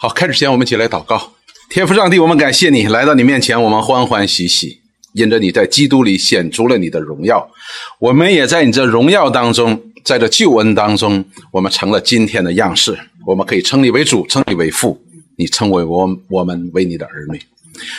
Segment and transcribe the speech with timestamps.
[0.00, 1.32] 好，开始前我们一起来祷告。
[1.68, 4.78] 天父上帝，我们感谢你来到你面前，我们欢欢喜喜，
[5.12, 7.50] 因着你在基督里显出了你的荣耀，
[7.98, 12.96] 我们也在你这荣耀当中，在这救恩当中，我们成了今天的样式。
[13.26, 15.02] 我们可以称你为主，称你为父，
[15.36, 17.42] 你称为我我们为你的儿女，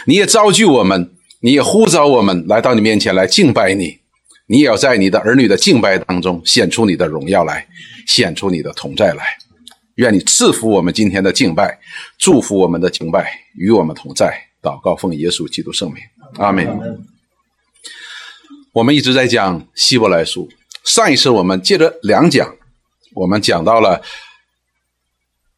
[0.05, 1.11] 你也召聚我们，
[1.41, 3.97] 你也呼召我们来到你面前来敬拜你，
[4.47, 7.67] 你也要在你的儿女的敬拜当中显出你的荣耀来，
[8.07, 9.37] 显出你的同在来。
[9.99, 11.77] 愿你赐福我们今天的敬拜，
[12.17, 14.47] 祝福我们的敬拜与我们同在。
[14.61, 16.01] 祷告奉耶稣基督圣名，
[16.37, 17.05] 阿门。
[18.71, 20.49] 我们一直在讲希伯来书，
[20.85, 22.55] 上一次我们借着两讲，
[23.13, 24.01] 我们讲到了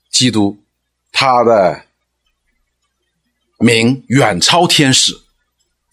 [0.10, 0.58] 基督，
[1.12, 1.84] 他的
[3.60, 5.14] 名远超天使，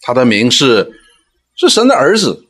[0.01, 0.99] 他的名是
[1.55, 2.47] 是神的儿子，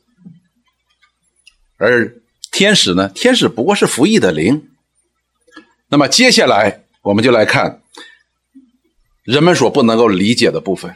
[1.78, 2.16] 而
[2.54, 4.66] 天使呢，天使不过是服役的灵。
[5.90, 7.82] 那么接下来我们就来看
[9.24, 10.96] 人们所不能够理解的部分，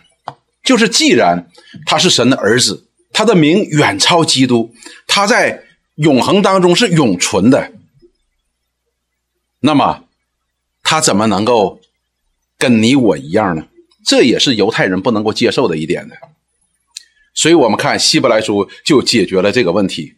[0.64, 1.50] 就是既然
[1.86, 4.74] 他是神的儿子，他的名远超基督，
[5.08, 5.64] 他在
[5.96, 7.72] 永恒当中是永存的，
[9.60, 10.06] 那么
[10.82, 11.80] 他怎么能够
[12.58, 13.68] 跟你我一样呢？
[14.06, 16.16] 这也是犹太人不能够接受的一点的。
[17.34, 20.14] 所以我们看希伯来书就解决了这个问题。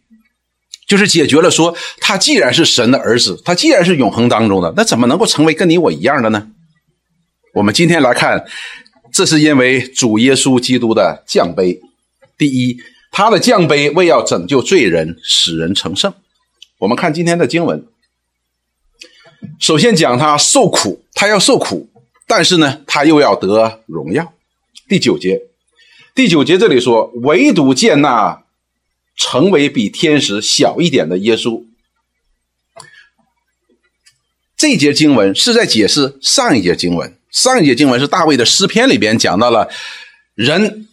[0.88, 6.48] 就是解决了，说他既然是神的儿子，他既然是永恒当中的，那怎么能够成为跟你我一样的呢？
[7.56, 8.46] 我们今天来看，
[9.12, 11.82] 这是因为主耶稣基督的降杯。
[12.38, 12.78] 第一，
[13.12, 16.14] 他的降杯为要拯救罪人，使人成圣。
[16.78, 17.84] 我们看今天的经文，
[19.60, 21.90] 首先讲他受苦，他要受苦，
[22.28, 24.34] 但是呢，他又要得荣耀。
[24.88, 25.42] 第九节，
[26.14, 28.45] 第九节这里说，唯独见那。
[29.16, 31.64] 成为比天使小一点的耶稣，
[34.58, 37.18] 这节经文是在解释上一节经文。
[37.32, 39.70] 上一节经文是大卫的诗篇里边讲到了
[40.36, 40.88] 人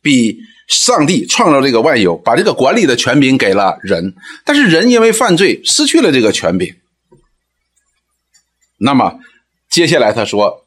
[0.00, 4.14] 比上帝创造这个万有，把这个管理的权柄给了人，
[4.44, 6.76] 但是人因为犯罪失去了这个权柄。
[8.78, 9.18] 那么
[9.68, 10.64] 接下来他说，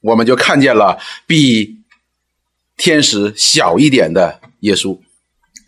[0.00, 1.78] 我们就看见了比
[2.76, 4.98] 天使小一点的耶稣。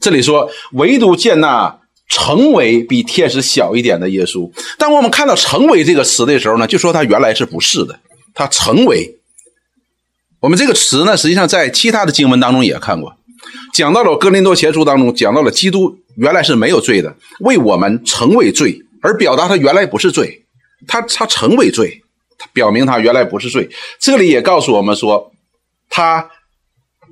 [0.02, 4.50] 这里说，唯独见那成为比天使小一点的耶稣。
[4.76, 8.00] 当我们看到“成为”这个词的时候呢，就说他原来是不是的。
[8.34, 9.16] 他成为，
[10.40, 13.16] 我们这个词呢，实际上在其他的经文当中也看过，
[13.72, 20.44] 讲到了《哥林多前书》当中，讲到了基督原来是没有罪的，为我们成为罪，而表达他原来不是罪，
[20.88, 22.02] 他他成为罪，
[22.52, 23.70] 表明他原来不是罪。
[24.00, 25.32] 这里也告诉我们说，
[25.88, 26.28] 他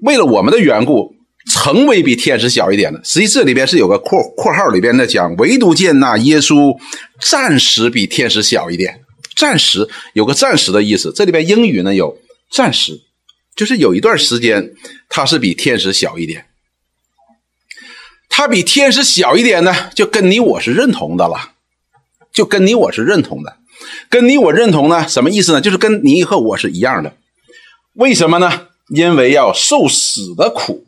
[0.02, 1.14] 为了我们的缘故。
[1.46, 6.76] 成为比天使小一点的，实际这里边是有个括括号里边的讲，唯独见那耶稣
[7.20, 9.00] 暂时比天使小一点，
[9.34, 11.12] 暂时有个暂时的意思。
[11.14, 12.18] 这里边英语呢有
[12.50, 13.00] 暂时，
[13.56, 14.72] 就是有一段时间
[15.08, 16.46] 他是比天使小一点。
[18.28, 21.52] 他比天使小一点呢，就跟你我是认同的了，
[22.32, 23.56] 就跟你我是认同的，
[24.08, 25.60] 跟你我认同呢，什么意思呢？
[25.60, 27.16] 就是跟你和我是一样的。
[27.94, 28.68] 为什么呢？
[28.94, 30.84] 因为要受死的苦。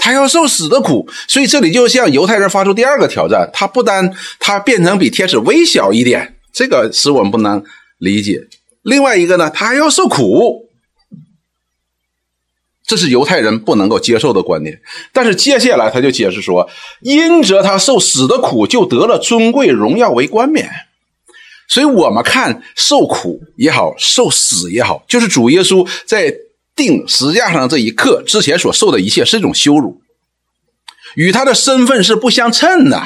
[0.00, 3.50] 他要受死的苦，所以这里就向犹太人发出第二个挑战。
[3.52, 7.62] 他不单他变成比天使微小一点，这个使我们不能
[7.98, 8.40] 理解。
[8.82, 10.68] 另外一个呢，他还要受苦，
[12.86, 14.80] 这是犹太人不能够接受的观念。
[15.12, 16.70] 但是接下来他就解释说，
[17.02, 20.70] 因着他受死的苦，就得了尊贵荣耀为冠冕。
[21.66, 26.32] 所以我们看受苦也好，受死也好，就是主耶稣在。
[26.78, 30.00] 定十字架上这一刻之前所受的一切是一种羞辱，
[31.16, 33.02] 与他的身份是不相称的，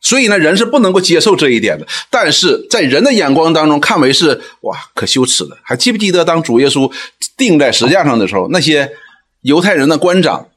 [0.00, 1.86] 所以呢，人是不能够接受这一点的。
[2.10, 5.56] 但是在人的眼光当中，看为是哇，可羞耻的。
[5.62, 6.92] 还记不记得当主耶稣
[7.36, 8.90] 钉在石架上的时候，那些
[9.42, 10.48] 犹太人的官长、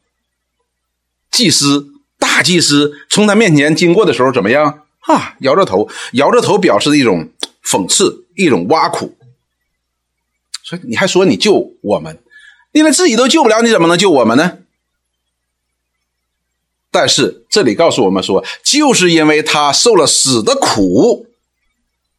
[1.29, 1.87] 祭司、
[2.17, 5.35] 大祭司从他面前经过的时候，怎么样啊？
[5.41, 7.29] 摇着头，摇着头，表示一种
[7.63, 9.15] 讽刺，一种挖苦。
[10.69, 12.19] 所以你还说你救我们，
[12.73, 14.59] 你连自己都救不了，你怎么能救我们呢？
[16.91, 21.25] 但是这里告诉我们说，就是因为他受了死的苦，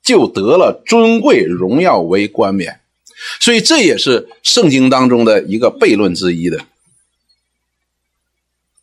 [0.03, 2.81] 就得了尊贵荣耀为冠冕。
[3.39, 6.65] 所以这也是圣经当中的一个悖论之一的，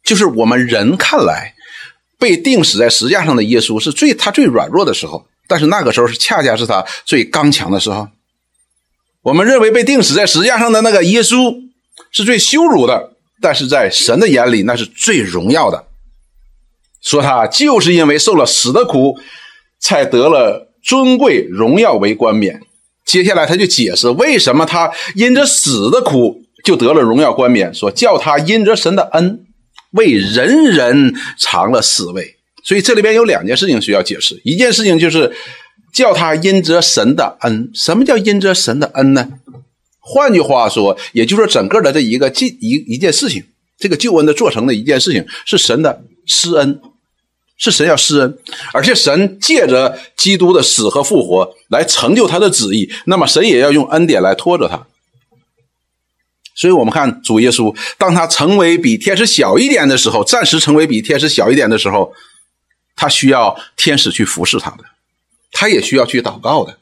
[0.01, 1.55] 就是我们人看来
[2.17, 8.07] 被钉死在石架上的耶稣是最他最软弱的时候，但是那个时候是恰恰是他最刚强的时候。
[9.27, 11.53] 我们认为被钉死在石架上的那个耶稣
[12.11, 15.87] 是最羞辱的，但是在神的眼里那是最荣耀的。
[17.01, 19.17] 说他就是因为受了死的苦，
[19.81, 22.61] 才得了尊贵荣耀为冠冕。
[23.05, 29.45] 接下来他就解释为什么他因着死的苦就得了荣耀冠冕，说叫他因着神的恩
[29.91, 32.37] 为人人尝了死味。
[32.63, 35.33] 所以这里边有两件事情需要解释，一件事情就是
[35.93, 37.71] 叫他因着神的恩。
[37.73, 39.27] 什么叫因着神的恩呢？
[39.99, 43.43] 换句话说，也就是说整个的这一个一一一件事情，
[43.77, 46.79] 这个救恩的做成的一件事情是神的施恩。
[47.59, 48.37] 是神要施恩，
[48.71, 54.85] 而且神借着基督的死和复活来成就他的旨意，那么神也要用恩典来拖着他。
[56.53, 62.13] 所以，我们看主耶稣，当他成为比天使小一点的时候，暂时成为比天使小一点的时候，
[62.95, 64.83] 他需要天使去服侍他的，
[65.51, 66.77] 他也需要去祷告的，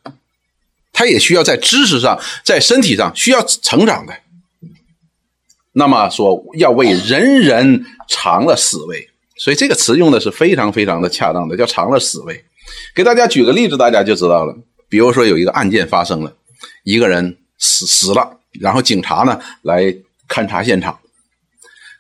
[0.92, 4.14] 他也需要在知识上、在身体上需要成长的。
[5.74, 9.10] 那么说，要为人人尝了死味。
[9.38, 12.46] 所以这个词用的是非常非常的恰当的，叫尝了死味。
[12.96, 14.58] 给大家举个例子，大家就知道了。
[14.88, 16.34] 比如说有一个案件发生了，
[16.84, 19.94] 一个人死死了，然后警察呢来
[20.30, 20.98] 勘察现场，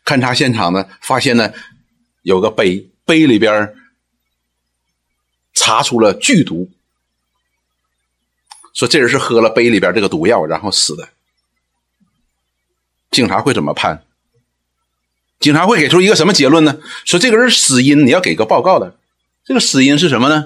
[0.06, 1.52] 勘察现场呢发现呢
[2.22, 3.76] 有个杯，杯里边
[5.66, 6.70] 查出了剧毒，
[8.72, 11.10] 说这人是喝了杯里边这个毒药然后死的。
[13.10, 14.06] 警察会怎么判？
[15.40, 16.78] 警察会给出一个什么结论呢？
[17.04, 18.96] 说这个人死因你要给个报告的，
[19.44, 20.46] 这个死因是什么呢？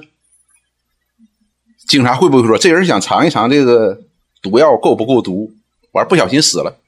[1.86, 4.02] 警察会不会说这人想尝一尝这个
[4.42, 5.54] 毒药够不够毒，
[5.92, 6.80] 完不小心死了？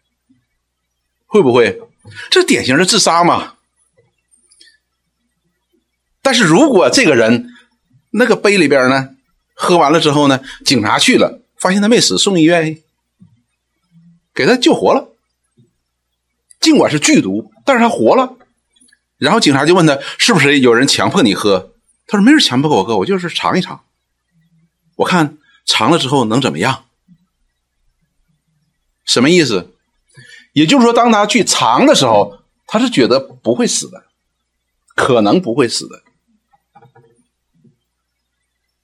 [1.28, 1.82] 会不会？
[2.30, 3.56] 这典型的自杀嘛。
[6.22, 7.51] 但是如果这个人
[8.12, 9.16] 那个杯里边呢，
[9.56, 12.82] 喝完了之后呢，警察去了，发现他没死，送医院，
[14.34, 15.10] 给他救活了。
[16.60, 18.38] 尽管是剧毒，但是他活了。
[19.18, 21.72] 然后警察就问他：“是不是有人强迫你喝？”
[22.08, 23.84] 他说：“没人强迫我喝，我就是尝一尝，
[24.96, 26.86] 我看尝了之后能怎么样？”
[29.06, 29.74] 什么意思？
[30.54, 34.04] 也就是说，当他去尝的时候，他是觉得不会死的，
[34.96, 36.02] 可能不会死的。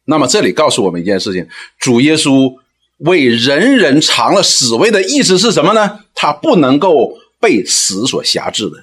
[0.08, 1.48] 那么这里告诉我们一件事情：
[1.80, 2.56] 主耶稣
[2.98, 6.00] 为人人尝了死味的意思是什么呢？
[6.16, 7.18] 他不能够。
[7.40, 8.78] 被死所辖制的，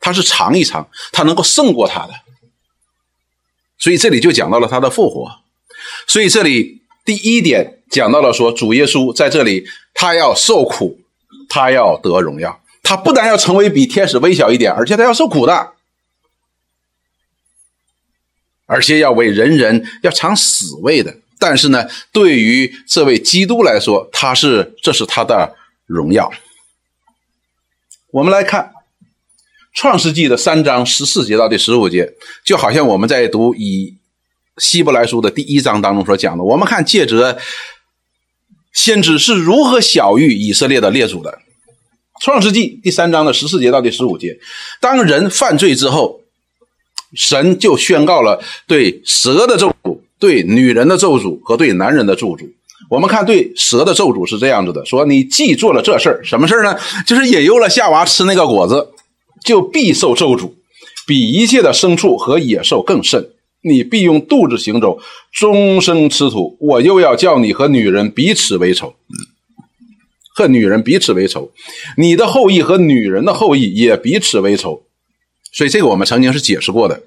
[0.00, 2.12] 他是尝一尝，他能够胜过他的，
[3.78, 5.30] 所以这里就讲到了他的复活。
[6.08, 9.64] 所以这里第一点讲到了说，主耶稣在这里，
[9.94, 10.98] 他要受苦，
[11.48, 15.74] 他要得荣耀，他不但要成为比天使微小一点，而且他要受苦的，
[18.66, 21.14] 而且要为人人要尝死味的。
[21.38, 25.54] 但是呢，对于这位基督来说，他是这是他的
[25.86, 26.30] 荣耀。
[28.10, 28.62] 我们来看
[29.74, 32.14] 《创世纪》的三章十四节到第十五节，
[32.44, 33.94] 就好像我们在读以
[34.56, 36.42] 希伯来书的第一章当中所讲的。
[36.42, 37.38] 我们看借着
[38.72, 41.30] 先知是如何晓谕以色列的列祖的，
[42.24, 44.38] 《创世纪》第三章的十四节到第十五节，
[44.80, 46.22] 当人犯罪之后，
[47.16, 52.48] 神就宣告了对蛇的咒诅、对女人的咒诅和对男人的咒诅。
[52.88, 56.78] 我们看对蛇的咒诅是这样子的：说你既做了这事儿，什么事儿呢？
[57.06, 58.90] 就是引诱了夏娃吃那个果子，
[59.44, 60.52] 就必受咒诅，
[61.06, 63.30] 比一切的牲畜和野兽更甚。
[63.62, 65.00] 你必用肚子行走，
[65.32, 66.56] 终生吃土。
[66.60, 68.94] 我又要叫你和女人彼此为仇，
[70.36, 71.50] 和女人彼此为仇，
[71.96, 74.82] 你的后裔和女人的后裔也彼此为仇。
[75.56, 77.02] 所以这个我们曾经是解释过的。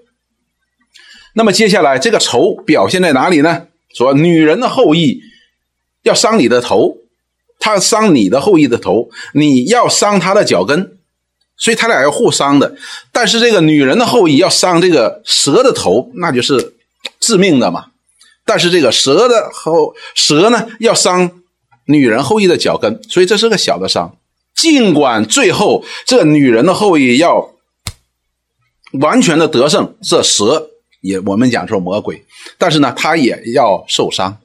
[1.35, 3.67] 那么接下来这个仇表现在哪里呢？
[3.95, 5.21] 说女人的后裔。
[6.03, 6.95] 要伤你的头，
[7.59, 10.97] 他伤你的后裔的头，你要伤他的脚跟，
[11.57, 12.77] 所以他俩要互伤的。
[13.11, 16.75] 但是这个女人的后裔要伤这个蛇的头，那就是
[17.19, 17.87] 致命的嘛。
[18.45, 21.29] 但是这个蛇的后蛇呢，要伤
[21.87, 24.15] 女人后裔的脚跟，所以这是个小的伤。
[24.55, 27.53] 尽管最后这女人的后裔要
[28.93, 32.25] 完全的得胜，这蛇也我们讲说魔鬼，
[32.57, 34.37] 但是呢，他也要受伤。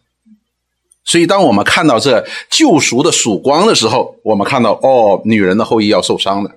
[1.07, 6.53] 所以，当我们看到这救赎的曙光的时候，我们看到哦，女人的后裔要受伤的。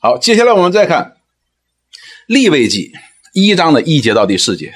[0.00, 1.16] 好，接下来我们再看
[2.26, 2.92] 立位记
[3.34, 4.74] 一章的一节到第四节。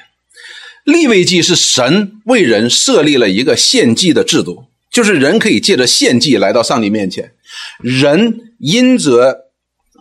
[0.84, 7.32] 立位记是神为人设立了一个献祭的制度，就是人可以借着献祭来到上帝面前。
[7.78, 9.48] 人因着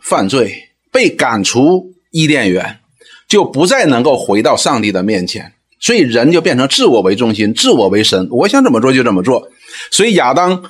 [0.02, 0.67] 犯罪
[0.98, 2.80] 被赶出伊甸园，
[3.28, 5.54] 就不再能够回到上帝的面前。
[5.80, 9.48] 所以人就变成自我为中心，自我为神，我想怎么做就怎么做。
[9.92, 10.64] 所以亚当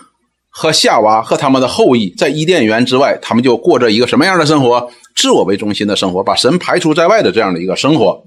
[0.49, 4.91] 和夏娃和他们的后裔在伊甸园之外，他们就过着一个什么样的生活？
[5.15, 8.21] 自我为中心的生活，把神排除在外的这样的一个生活。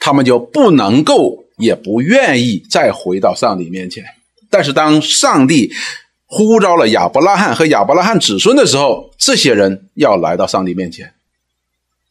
[0.00, 4.02] 他们就不能够也不愿意再回到上帝面前。
[4.50, 5.70] 但是当上帝
[6.32, 11.12] 呼召了亚伯拉罕和亚伯拉罕子孙的时候，这些人要来到上帝面前。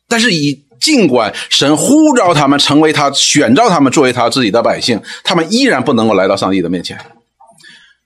[0.10, 7.00] 但是以尽管神呼召他们成为他选召他们作为他自己的百姓，他们依然不能够来到上帝的面前。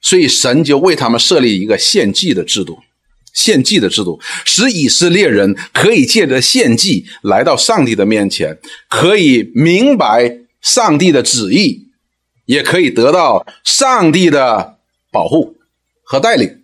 [0.01, 2.77] 所以神就为他们设立一个献祭的制度，
[3.33, 11.87] 献祭的制度使以色列人可以借着献祭来到上帝的面前，可以明白上帝的旨意，
[12.45, 14.75] 也可以得到上帝的
[15.11, 15.55] 保护
[16.03, 16.61] 和带领。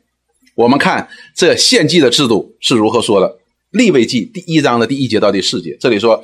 [0.56, 3.38] 我们看这献祭的制度是如何说的。
[3.72, 6.24] 立位记第一章的第一节到第四节，这里说，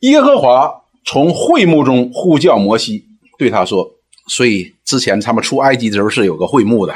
[0.00, 3.04] 耶和华从会幕中呼叫摩西，
[3.38, 3.94] 对他说
[4.26, 6.92] ：“所以之前他们出埃及的时候是有个会幕的，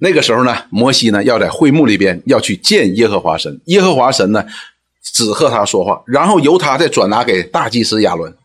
[0.00, 4.44] 那个时候呢，摩西呢要在会幕里边要去见耶和华神，耶和华神呢
[5.00, 8.36] 只和他说话，然后由他再转达给大祭司亚伦。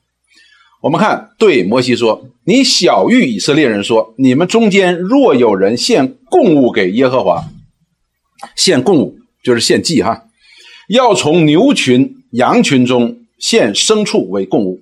[0.82, 7.44] 我们看，对摩西说：你小谕以色列人说，你们中间若有人献供物给耶和华，
[8.56, 10.26] 献供物。”就是献祭哈，
[10.88, 14.82] 要从牛群、羊群中献牲畜为供物。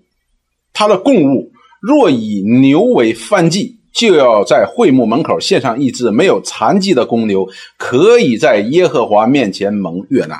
[0.73, 10.37] 他的供物若以牛为燔祭，就要在会幕门口献上一只没有残疾的公牛，可以在耶和华面前蒙悦纳。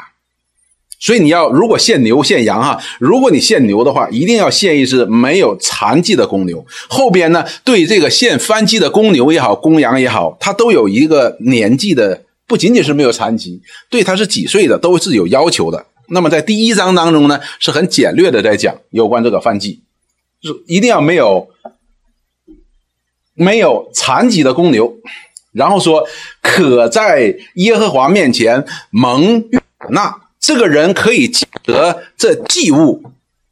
[1.00, 6.65] 所以你要如果献牛献羊哈，如果你献牛的话，一定要献一只没有残疾的公牛。
[6.89, 12.24] 后边呢，对这个献燔祭的公牛也好，公羊也好，它都有一个年纪的。
[12.46, 15.86] 不仅仅是没有残疾，对他是几岁的都是有要求的。
[16.08, 19.82] 那么在第一章当中呢，是很简略的在讲有关这个犯祭，
[20.41, 21.48] 是一定要没有
[23.36, 24.96] 没有残疾的公牛，
[25.51, 26.08] 然后说
[26.41, 31.31] 可在耶和华面前蒙悦纳，这个人可以
[31.63, 33.03] 得这祭物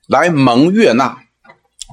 [0.08, 1.18] 来蒙悦纳。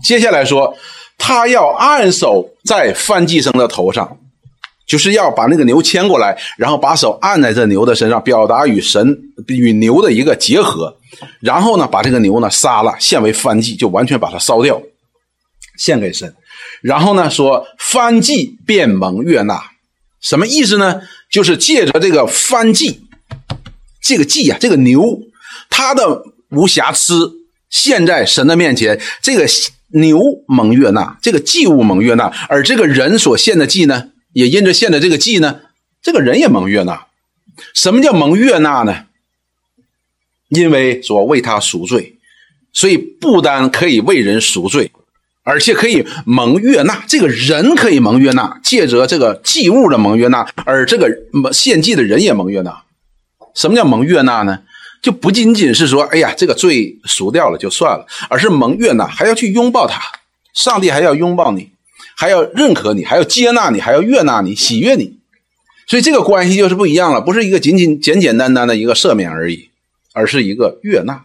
[0.03, 0.77] 接下来说，
[1.19, 4.19] 他要按手在犯祭生的头上。
[4.87, 10.99] 就是要把那个牛牵过来，然后把手按在这牛的身上，表达与神与牛的一个结合。
[11.41, 14.83] 然后呢，把这个牛呢杀了，献为燔祭，就完全把它烧掉，
[15.79, 16.35] 献给神。
[16.83, 19.59] 然后呢，说燔祭便蒙悦纳，
[20.21, 21.01] 什么意思呢？
[21.31, 23.04] 就是借着这个燔祭，
[24.05, 25.23] 这个祭啊，这个牛
[25.71, 27.33] 它的无瑕疵，
[27.71, 29.47] 献在神的面前，这个
[29.93, 34.11] 牛蒙悦纳，这个祭物蒙悦纳，而这个人所献的祭呢？
[34.35, 35.61] 也因着献的这个祭呢，
[36.03, 37.07] 这个人也蒙悦纳。
[37.73, 39.07] 什么叫蒙悦纳呢？
[40.49, 42.19] 因为说为他赎罪，
[42.73, 44.93] 所以不单可以为人赎罪，
[45.45, 47.05] 而且可以蒙悦纳。
[47.09, 51.09] 这个人可以蒙悦纳，借着这个祭物的蒙悦纳，而这个
[51.53, 52.84] 献祭的人也蒙悦纳。
[53.55, 54.61] 什么叫蒙悦纳呢？
[55.01, 60.01] 就不仅仅是说，哎呀，这个罪赎掉了就算了，而是蒙悦纳，还要去拥抱他，
[60.55, 61.71] 上帝还要拥抱你。
[62.17, 65.17] 还要认可你，还要接纳你，还要悦纳你，喜悦你，
[65.89, 69.69] 所以这个关系就是不一样了，不是一个仅仅简简单单的一个赦免而已，
[70.13, 71.25] 而是一个悦纳。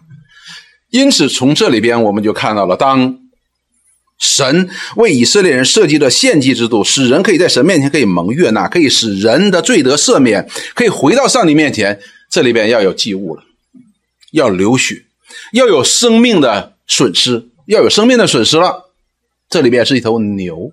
[0.89, 3.19] 因此，从这里边我们就看到了，当
[4.17, 12.00] 神为以色列人设计的献祭制度，使人可以在神面前可以蒙悦纳，可以使人的罪得赦免，可以回到上帝面前。
[12.29, 13.43] 这里边要有祭物了，
[14.31, 15.03] 要流血，
[15.53, 18.91] 要有生命的损失，要有生命的损失了。
[19.50, 20.71] 这里边是一头牛。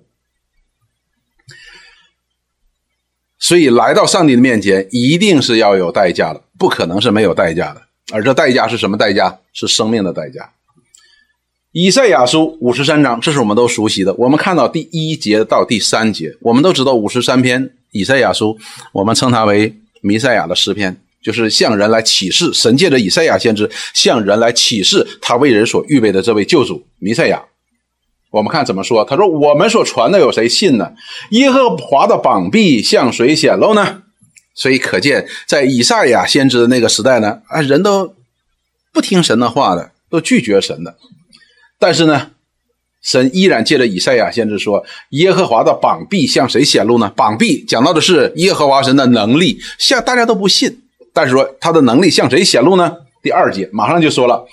[3.39, 7.81] 所以来到上帝的面前，一定是要有代价的，不可能是没有代价的。
[8.11, 9.39] 而这代价是什么代价？
[9.53, 10.51] 是生命的代价。
[11.71, 14.13] 以赛亚书五十三章，这是我们都熟悉的。
[14.15, 18.57] 我们看到第一节到第三节，我们都知道五十三篇以赛亚书，
[18.91, 27.43] 我们称它为弥赛亚的诗篇，就是向人来启示神借着以赛亚先知向人来启示他为人所预备的这位救主弥赛亚。
[28.31, 29.03] 我们看怎么说？
[29.03, 30.93] 他说：“我们所传的有谁信呢？
[31.31, 34.03] 耶和华的膀臂向谁显露呢？”
[34.55, 38.15] 所以可见，在以赛亚先知的那个时代呢，啊，人都
[38.93, 40.95] 不听神的话的，都拒绝神的。
[41.77, 42.31] 但是呢，
[43.03, 50.83] 神依然借着以赛亚先知说：“耶和华的膀臂向谁显露呢？”膀臂讲到的是耶和华神的能力，向大家都不信。
[51.17, 52.95] 但是说他的能力向谁显露呢？
[53.23, 54.45] 第二节马上就说了。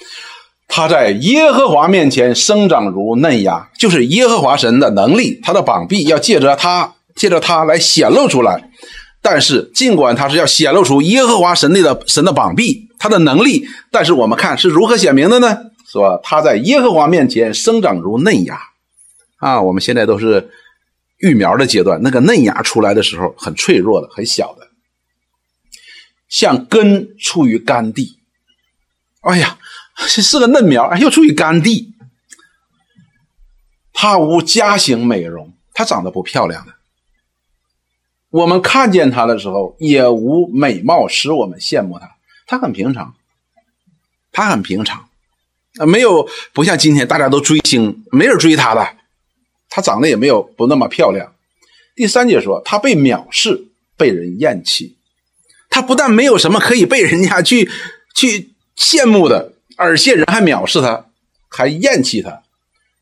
[0.66, 8.70] 他在耶和华面前生长如嫩芽，就是耶和华神的能力，他的膀臂要借着他，借着他来显露出来。
[9.20, 15.58] 但是，尽管他是要显露出耶和华神力的神的膀臂，他的能力，但是我们看是如何显明的呢？
[15.86, 18.58] 说他在耶和华面前生长如嫩芽
[19.36, 20.48] 啊，我们现在都是
[21.18, 24.63] 育苗的阶段，那个嫩芽出来的时候很脆弱的，很小的，
[26.28, 28.18] 像根出于干地。
[29.22, 29.58] 哎呀！
[29.96, 31.94] 是是个嫩苗，又处于干地。
[33.92, 36.74] 他无家型美容，他长得不漂亮的。
[38.30, 42.16] 我们看见他的时候，也无美貌使我们羡慕他。
[42.48, 43.14] 他很平常，
[44.32, 45.08] 他很平常，
[45.78, 48.96] 啊，没有不像今天大家都追星，没人追他的。
[49.68, 51.32] 他长得也没有不那么漂亮。
[51.94, 54.93] 第三节说，他被藐视，被人厌弃。
[55.74, 57.68] 他不但没有什么可以被人家去
[58.14, 61.06] 去羡慕的，而且人还藐视他，
[61.48, 62.42] 还厌弃他。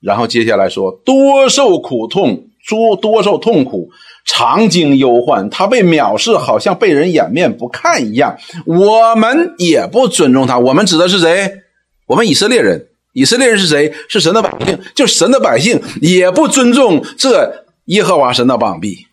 [0.01, 3.91] 然后接下来说，多受苦痛，多多受痛苦。
[4.25, 8.39] 常经忧患，他被藐视，好像被人掩面不看一样。
[8.65, 10.59] 我们也不尊重他。
[10.59, 11.53] 我们指的是谁？
[12.07, 12.87] 我们以色列人。
[13.13, 13.93] 以色列人是谁？
[14.09, 19.07] 是神的百姓，就神的百姓也不尊重这耶和华神的膀臂，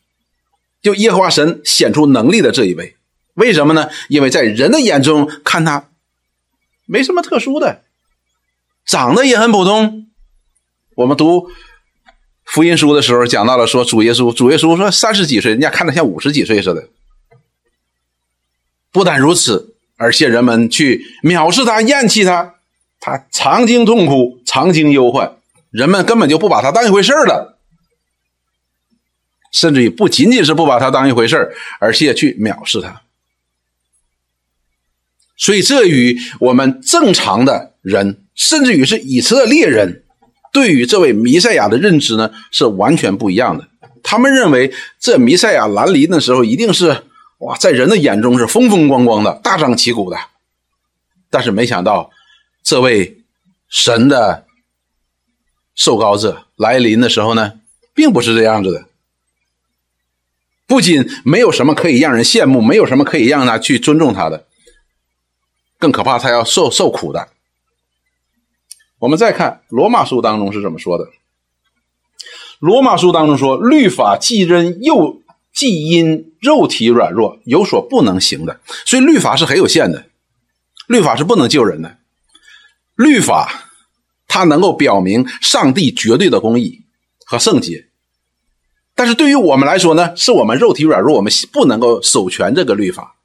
[0.81, 2.95] 就耶和华神显出能力的这一位。
[3.39, 3.89] 为什么呢？
[4.09, 5.89] 因为在人的眼中看他
[6.85, 7.81] 没什么特殊的，
[8.85, 10.07] 长得也很普通。
[10.95, 11.49] 我们读。
[12.51, 16.89] 福音书的时候讲到了，说主耶稣，主耶稣说三十几岁，人家看着像五十几岁似的。
[18.91, 22.55] 不但如此，而且人们去藐视他、厌弃他，
[22.99, 25.37] 他常经痛苦，常经忧患，
[25.69, 27.59] 人们根本就不把他当一回事了，
[29.53, 33.03] 甚至于不仅仅是不把他当一回事而且去藐视他。
[35.39, 40.03] 所以，这与我们正常的人，甚至于是以色列人。
[40.51, 43.69] 对于这位弥赛亚的认知呢，是完全不一样的。
[44.03, 47.03] 他们认为这弥赛亚来临的时候，一定是
[47.37, 50.17] 哇，在人的眼中是风风光光的、大张旗鼓的。
[51.29, 52.11] 但是没想到，
[52.61, 53.19] 这位
[53.69, 54.45] 神的
[55.73, 57.53] 受膏者来临的时候呢，
[57.93, 58.85] 并不是这样子的。
[60.67, 64.45] 不仅没有什么可以让人羡慕，没有什么可以让他去尊重他的，
[65.79, 67.29] 更可怕，他要受受苦的。
[68.99, 71.07] 我们再看罗马书当中是怎么说的？
[72.59, 75.21] 罗马书当中说，律法既因又
[75.53, 80.07] 既因肉体软弱有所不能行的，所以律法是很有限的，
[80.87, 81.95] 律法是不能救人的。
[82.95, 83.69] 律法
[84.27, 86.81] 它能够表明上帝绝对的公义
[87.25, 87.87] 和圣洁，
[88.93, 93.15] 但是对于我们来说呢，是我们肉体软弱，我们不能够守全这个律法。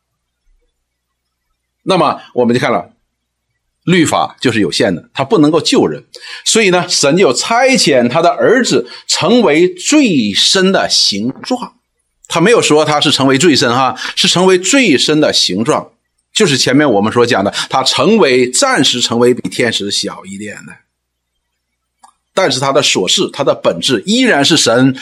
[1.84, 2.90] 那么我们就看了。
[3.84, 6.02] 律法就是有限的，它不能够救人，
[6.42, 11.74] 所以呢，神就差遣他的儿子成为最深的形状。
[12.26, 15.86] 他没有说他是成为最深哈，是成为最深的形状，
[16.32, 20.72] 就是前面我们所讲的，他成为暂时成为比天使小一点的，
[22.32, 24.96] 但是他的所事，他的本质依然是神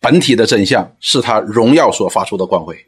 [0.00, 2.86] 本体的真相，是他荣耀所发出的光辉。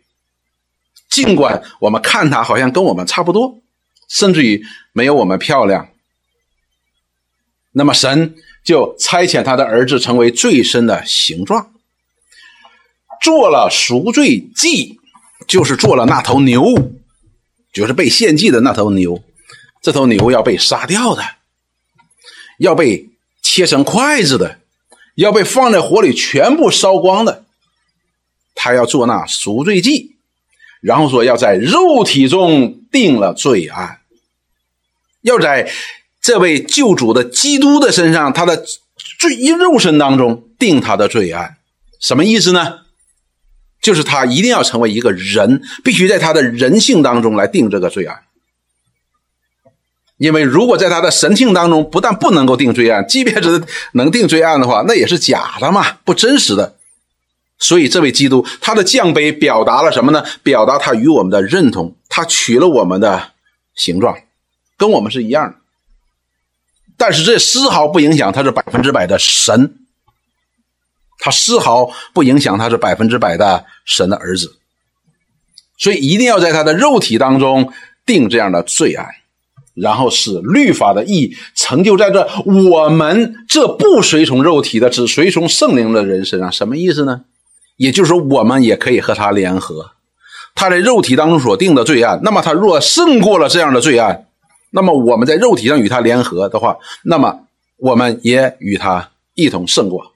[1.24, 3.60] 尽管我们看他好像跟我们差不多。
[4.08, 5.88] 甚至于没有我们漂亮，
[7.72, 11.72] 那么神就差遣他的儿子成为最深的形状，
[13.20, 14.98] 做了赎罪祭，
[15.46, 16.64] 就是做了那头牛，
[17.70, 19.22] 就是被献祭的那头牛。
[19.82, 21.22] 这头牛要被杀掉的，
[22.58, 23.10] 要被
[23.42, 24.58] 切成筷子的，
[25.16, 27.44] 要被放在火里全部烧光的。
[28.54, 30.16] 他要做那赎罪祭，
[30.80, 34.00] 然后说要在肉体中定了罪案。
[35.22, 35.70] 要在
[36.20, 38.64] 这位救主的基督的身上，他的
[39.18, 41.56] 罪肉身当中定他的罪案，
[42.00, 42.80] 什么意思呢？
[43.80, 48.22] 就是他一定要成为一个人，必须在他的人性当中来定这个罪案。
[50.16, 53.62] 因为如果在他的神性当中，不但不能够定罪案，即便是
[53.92, 56.77] 能定罪案的话，那也是假的嘛，不真实的。
[57.58, 60.24] 所以这位基督他的降杯表达了什么呢？
[60.42, 63.32] 表达他与我们的认同，他取了我们的
[63.74, 64.16] 形状。
[64.76, 65.56] 跟我们是一样的，
[66.96, 69.74] 但是这丝毫不影响他是百分之百的神，
[71.18, 74.56] 他丝毫不影响他是百分之百的神的儿子，
[75.76, 77.72] 所以一定要在他的肉体当中
[78.06, 79.08] 定这样的罪案，
[79.74, 86.52] 然后使律法的义成就在这我们这不随从肉体的，只随从圣灵的人身上。
[86.52, 87.24] 什么意思呢？
[87.78, 89.92] 也就是说，我们也可以和他联合，
[90.54, 94.26] 他在肉体当中所定的罪案，那么他若胜过了这样的罪案。
[94.70, 97.46] 那么我们在肉体上与他联合的话，那么
[97.78, 100.12] 我们也与他一同胜过，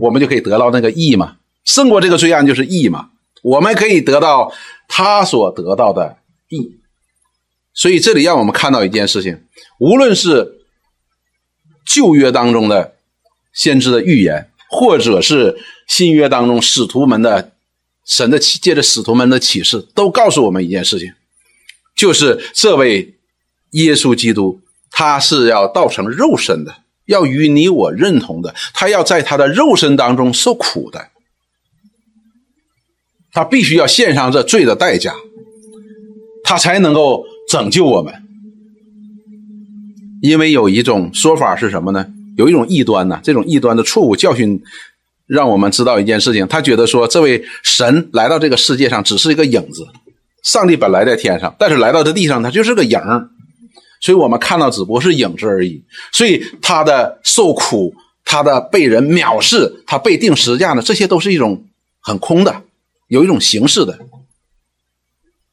[0.00, 1.36] 我们就可以得到那个义嘛？
[1.64, 3.10] 胜过这个罪案就是义嘛？
[3.42, 4.52] 我们可以得到
[4.88, 6.16] 他所得到的
[6.48, 6.80] 义。
[7.74, 9.44] 所以这里让我们看到一件事情：
[9.78, 10.60] 无论是
[11.86, 12.94] 旧约当中的
[13.52, 15.56] 先知的预言，或者是
[15.92, 17.52] 新约当中使徒们的
[18.06, 21.12] 神的借着使徒们的启示，都告诉我们一件事情，
[21.94, 23.14] 就是这位。
[23.72, 26.74] 耶稣基督，他是要道成肉身的，
[27.06, 31.08] 要与你我认同的，他要在他的肉身当中受苦的，
[33.32, 35.14] 他必须要献上这罪的代价，
[36.44, 38.12] 他才能够拯救我们。
[40.20, 42.12] 因为有一种说法是什么呢？
[42.36, 44.62] 有一种异端呢，这种异端的错误教训，
[45.32, 49.86] 让我们知道一件事情：他觉得说，这位神来到这个世界上只是一个影子，
[50.42, 53.30] 上帝本来在天上，但是来到这地上，他就是个影儿。
[54.02, 55.82] 所以我们看到只不过是影子而已。
[56.12, 57.94] 所以他的受苦，
[58.26, 61.64] 他的被人藐视，他被定十字架呢，这些都是一种
[62.02, 62.64] 很空的，
[63.08, 63.98] 有一种形式的。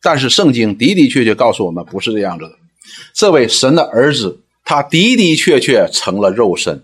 [0.02, 2.52] 但是圣经的的确确告诉我们，不是这样子的。
[3.14, 6.84] 这位神的儿子，他的的确确成了肉身，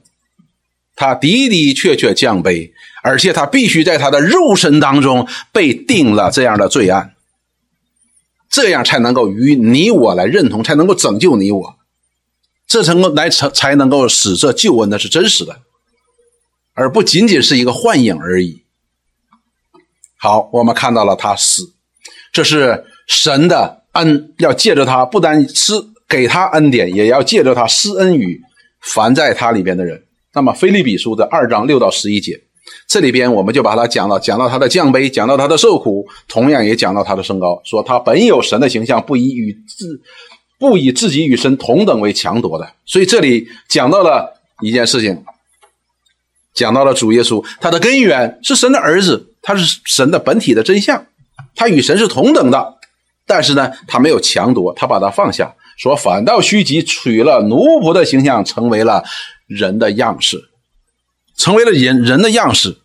[0.96, 2.72] 他的的确确降卑，
[3.04, 7.12] 而且他必须在他的肉身当中被定了这样的罪案。
[8.50, 11.76] 这样才能够与你我来认同，才能够拯救你我，
[12.66, 15.60] 这才能来成才能够使这救恩的是真实的，
[16.74, 18.64] 而不仅仅是一个幻影而已。
[20.18, 21.74] 好，我们看到了他死，
[22.32, 25.74] 这是神的恩，要借着他，不单施
[26.08, 28.42] 给他恩典，也要借着他施恩于
[28.80, 30.05] 凡在他里边的人。
[30.36, 32.38] 那么，菲利比书的二章六到十一节。
[32.90, 37.62] 这里边我们就把它讲到，讲到他的降卑，讲到他的受苦，同样也讲到他的升高。
[37.64, 40.02] 说他本有神的形象，不以与自
[40.60, 42.68] 不以自己与神同等为强夺的。
[42.86, 45.24] 所以这里讲到了一件事情，
[46.54, 51.06] 讲到了主耶稣，他的根源是神的儿子，他是神的本体的真相，
[51.56, 52.76] 他与神是同等的。
[53.26, 59.04] 但是呢，他没有强夺，他把他放下，说反倒虚极，取了奴仆的形象，成为了
[59.48, 60.50] 人的样式。
[61.38, 62.78] 成为了人人的样式，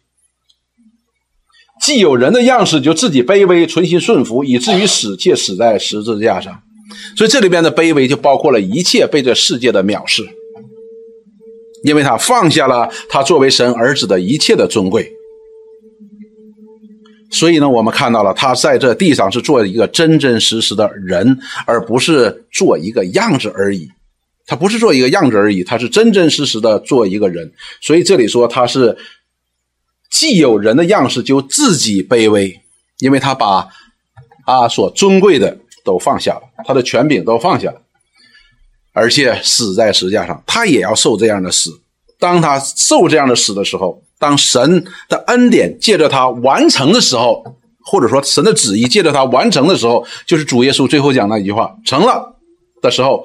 [1.81, 6.61] 既有人的样式，就自己卑微，存心顺服，以至于死，且死在十字架上。
[7.16, 10.29] 所以这里边的卑微，就包括了一切被这世界的藐视，
[11.85, 15.12] 因为他放下了他作为神儿子的一切的尊贵。
[17.31, 23.88] 所以呢，我们看到了他在这地上是做一个真真实实的人，而不是做一个样子而已。
[24.50, 27.52] 他不是做一个样子而已，他是真真实实的做一个人。
[27.80, 28.98] 所以这里说他是
[30.10, 32.60] 既有人的样式，就自己卑微，
[32.98, 33.68] 因为他把
[34.46, 37.80] 啊所尊贵的都放下了，他的权柄都放下了，
[38.92, 41.70] 而且死在石架上，他也要受这样的死。
[42.18, 47.44] 当他受这样的死的时候，当神的恩典借着他完成的时候，
[47.84, 52.34] 或者说神的旨意借着他完成的时候，就是主耶稣最后讲那一句话成了
[52.82, 53.24] 的时候，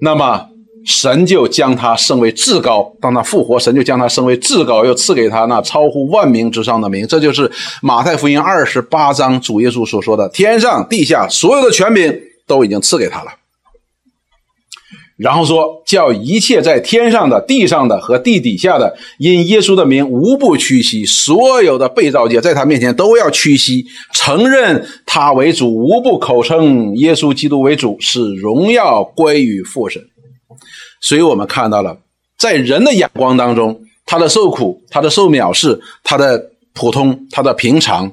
[0.00, 0.48] 那么。
[0.84, 7.06] 神就将他升为至高，当他复活，神就将他升为至高，又赐给他那超乎万名之上的名。
[7.06, 13.30] 这就是马太福音二十八章主耶稣所说的：“天上地下所有的权柄都已经赐给他了。”
[15.16, 30.02] 然后说：“叫一切在天上的、地上的和地底下的，因耶稣的名无不屈膝；所有的被造界在他面前都要屈膝，承认他为主，无不口称耶稣基督为主，使荣耀归于父神。”
[31.04, 31.98] 所以我们看到了，
[32.38, 38.10] 在人的眼光当中，他的受苦，他的受藐视，他的普通，他的平常，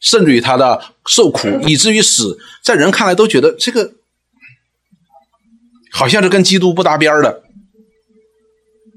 [0.00, 3.92] 甚至于他的受苦， 以至于死，在人看来都觉得这个
[5.92, 7.44] 好像是跟基督不搭边的。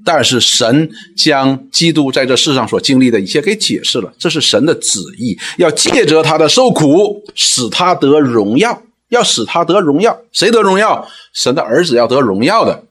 [0.04, 10.20] 但是神将基督在这世上所经历的一切给解释了，这是神的旨意，要借着他的受苦，使他得荣耀，要使他得荣耀。
[10.32, 11.06] 谁得荣耀？
[11.32, 12.82] 神的儿子要得荣耀的。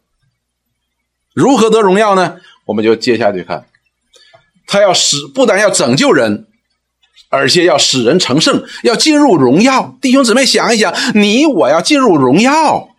[1.40, 2.36] 如何得荣耀呢？
[2.66, 3.66] 我们就接下去看，
[4.68, 6.48] 他要使不但要拯救人，
[7.30, 9.98] 而且要使人成圣，要进入荣耀。
[10.02, 12.90] 弟兄姊妹，想一想，你我要进入荣耀，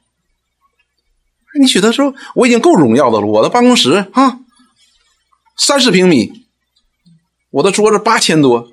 [1.60, 3.26] 你觉得说我已经够荣耀的了？
[3.26, 4.38] 我的办公室啊，
[5.56, 6.32] 三十平米，
[7.50, 8.72] 我的桌子八千多，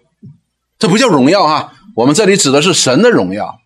[0.80, 1.74] 这不叫荣耀啊！
[1.98, 3.60] 我们这里指的是神的荣耀，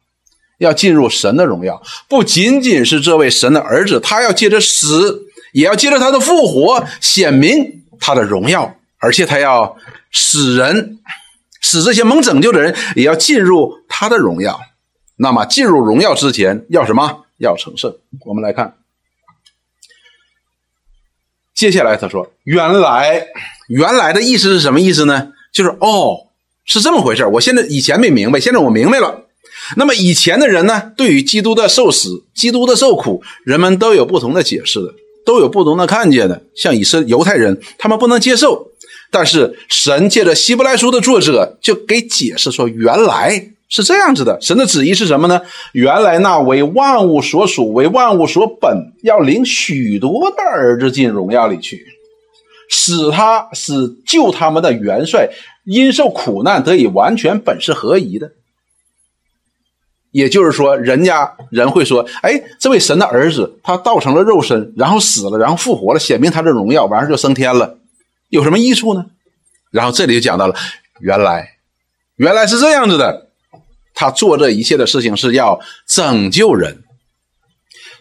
[0.58, 5.28] 要进入神的荣耀，不仅仅是这位神的儿子，他要借着死。
[5.54, 9.78] 也要借着他的复活显明他的荣耀，而且他要
[10.10, 11.00] 使人
[11.60, 14.60] 使这些蒙拯救的人也要进入他的荣耀。
[15.18, 17.26] 那么进入荣耀之前要什么？
[17.38, 17.96] 要成圣。
[18.26, 18.76] 我们来看，
[21.54, 23.28] 接下来他说：“原来
[23.68, 25.34] 原来的意思是什么意思呢？
[25.52, 26.28] 就是哦，
[26.66, 29.26] 是这么回事我现在以前没明白，现在我明白了。
[29.76, 34.94] 那么以前的人呢，对于基督的受死、基督的受苦，人们都有不同的解释的。”
[35.26, 38.72] 都有不同的看见的，像以色犹太人，他们不能接受，
[39.12, 44.38] 但是神借着希伯来书的作者就给解释说，原来是这样子的。
[44.42, 45.42] 神的旨意是什么呢？
[45.74, 51.86] 原来那为万物所属、为万物所本，要领许多的儿子进荣耀里去，
[52.70, 53.74] 使他使
[54.06, 55.30] 救他们的元帅
[55.66, 58.32] 因受苦难得以完全，本是合宜的。
[60.12, 67.78] 也就是说，人家人会说：“哎，这位神的儿子，他道成了肉身，然后死了，然后复活了，显明他的荣耀，完事就升天了，
[68.30, 69.06] 有什么益处呢？”
[69.71, 70.56] 然后这里就讲到了，
[71.00, 71.58] 原来，
[72.17, 73.30] 原来是这样子的，
[73.93, 76.84] 他做这一切的事情是要拯救人，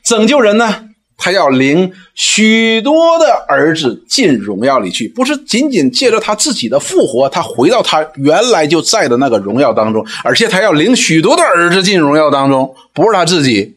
[0.04, 0.89] 拯救人呢。
[1.22, 13.76] 他要领许多的儿子进荣耀里去，不是仅仅借着他自己的复活，他回到他原来就在的那个荣耀当中，而且他要领许多的儿子进荣耀当中，不是他自己，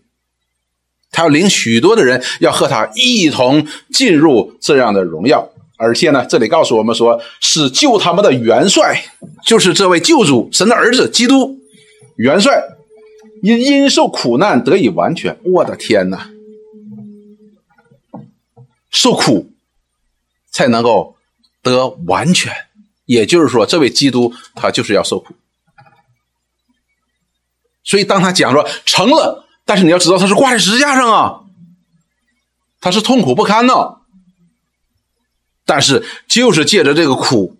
[1.11, 9.03] 他要领许多的人要和他一同进入这样的荣耀，而且呢，这里告诉我们说，是救他们的元帅，
[9.45, 11.57] 就是这位救主神的儿子基督
[12.15, 12.63] 元帅，
[13.41, 15.37] 因因受苦难得以完全。
[15.43, 16.29] 我的天哪！
[18.93, 19.51] 受苦
[20.49, 21.17] 才能够
[21.61, 22.53] 得完全，
[23.05, 25.35] 也就是说，这位基督他就是要受苦。
[27.83, 31.41] 所以，当他讲说成了，但是你要知道，他是挂在十字架上啊，
[32.79, 33.97] 他是痛苦不堪的，
[35.65, 37.57] 但是就是借着这个苦。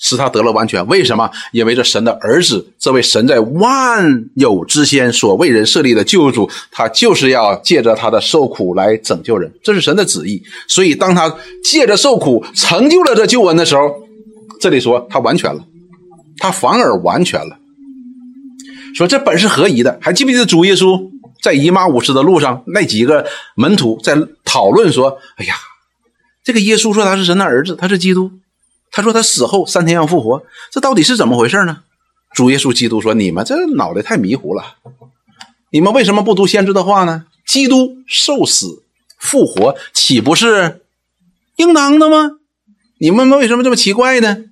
[0.00, 1.30] 使他得了完全，为什么？
[1.52, 10.42] 因为这神的儿子，这位神在万有之先所为人设立的救主，他就是要借着他的受苦来拯救人，这是神的旨意。
[10.66, 13.82] 所以，当他借着受苦成就了这救恩的时候，
[14.58, 15.62] 这里说他完全了，
[16.38, 17.58] 他反而完全了。
[18.94, 21.10] 说这本是合宜的，还记不记得主耶稣
[21.42, 25.54] 在姨妈五斯的路上，那几个门徒在讨论说：“哎呀，
[26.42, 28.30] 这个耶稣说他是神的儿子，他是基督。”
[28.90, 31.82] 他说他死后三天要复活，这到底是怎么回事呢？
[32.32, 34.76] 主耶稣基督说：“你们这脑袋太迷糊了，
[35.70, 37.24] 你们为什么不读先知的话呢？
[37.44, 38.84] 基督受死
[39.18, 40.82] 复活，岂不是
[41.56, 42.38] 应当的吗？
[42.98, 44.44] 你们为什么这么奇怪呢？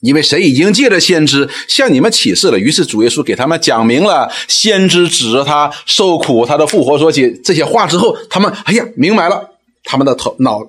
[0.00, 9.50] 因为谁已经借着先知向你们启示了，于是主耶稣给他们讲明了先知指着他受苦、他的复活说起这些话之后，他们哎呀明白了，
[9.84, 10.68] 他们的头脑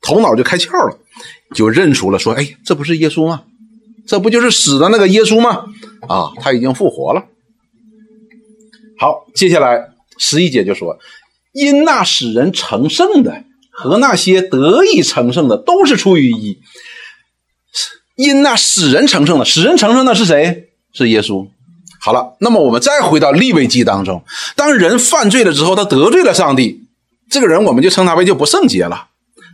[0.00, 0.98] 头脑就开窍了。”
[1.54, 3.44] 就认出了，说：“哎，这不是耶稣吗？
[4.06, 5.66] 这不就是死的那个耶稣吗？
[6.08, 7.24] 啊，他已经复活了。”
[8.98, 10.98] 好，接下来十一节就说
[11.52, 16.58] ：“因那使人成圣的和那些得以成圣的，都是出于一。
[18.16, 20.70] 因那使人成圣的，使人成圣的是谁？
[20.94, 21.46] 是耶稣。
[22.00, 26.86] 好了，那么我们再回到立位记当中，当人犯罪了之后，他得罪了上帝，
[27.30, 29.08] 这个人我们就称他为就不圣洁了。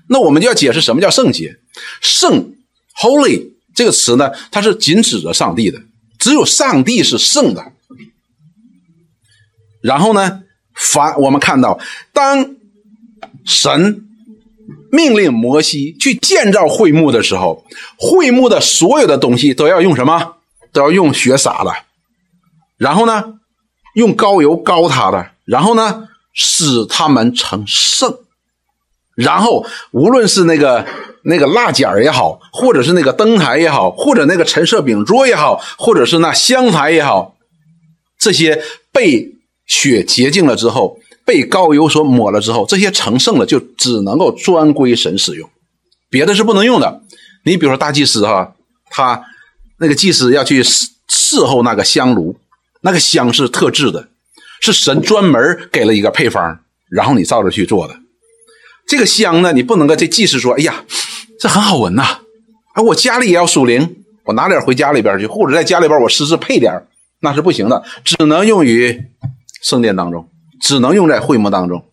[0.08, 1.56] 那我们就要解释什么叫圣洁。”
[2.00, 2.54] 圣
[3.00, 5.80] ，holy 这个词呢，它是仅指着上帝的，
[6.18, 7.72] 只有上帝是圣的。
[9.80, 10.42] 然后呢，
[10.74, 11.78] 凡我们看到，
[12.12, 12.54] 当
[13.44, 14.04] 神
[14.92, 17.64] 命令摩西去建造会幕的时候，
[17.96, 20.36] 会幕的所有的东西都要用什么？
[20.72, 21.72] 都要用血洒的。
[22.76, 23.40] 然后呢，
[23.94, 25.30] 用膏油膏它的。
[25.44, 28.18] 然后呢，使他们成圣。
[29.14, 30.86] 然后无论是那个。
[31.24, 37.36] 那个蜡剪也好，或者是那个灯台也好，或者那个陈设饼桌也好，或者是那香台也好，
[38.18, 39.32] 这些被
[39.64, 45.48] 血洁净了之后，被膏油所抹了之后，这些成圣了就只能够专归神使用，
[46.10, 47.02] 别的是不能用的。
[47.44, 48.56] 你比如说大祭司哈，
[48.90, 49.22] 他
[49.78, 52.36] 那个祭司要去伺候那个香炉，
[52.80, 54.08] 那个香是特制的，
[54.60, 56.58] 是神专门给了一个配方，
[56.90, 57.94] 然后你照着去做的。
[58.92, 60.84] 这个香呢，你不能跟这祭司说，哎呀。
[61.40, 62.20] 这很好闻呐！
[62.74, 66.72] 哎，我家里也要属灵，我拿点回家里边去，或者在家里边我私自配点
[67.18, 69.06] 那是不行的，只能用于
[69.62, 70.28] 圣殿当中，
[70.60, 71.84] 只能用在会幕当中。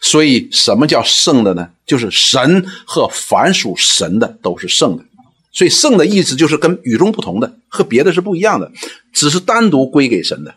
[0.00, 1.68] 所以，什么叫圣的呢？
[1.86, 5.04] 就是神和凡属神的都是圣的。
[5.52, 8.72] 所以，圣的意思就是跟与众不同的，和别的是不一样的，
[9.12, 10.54] 只是单独归给神的。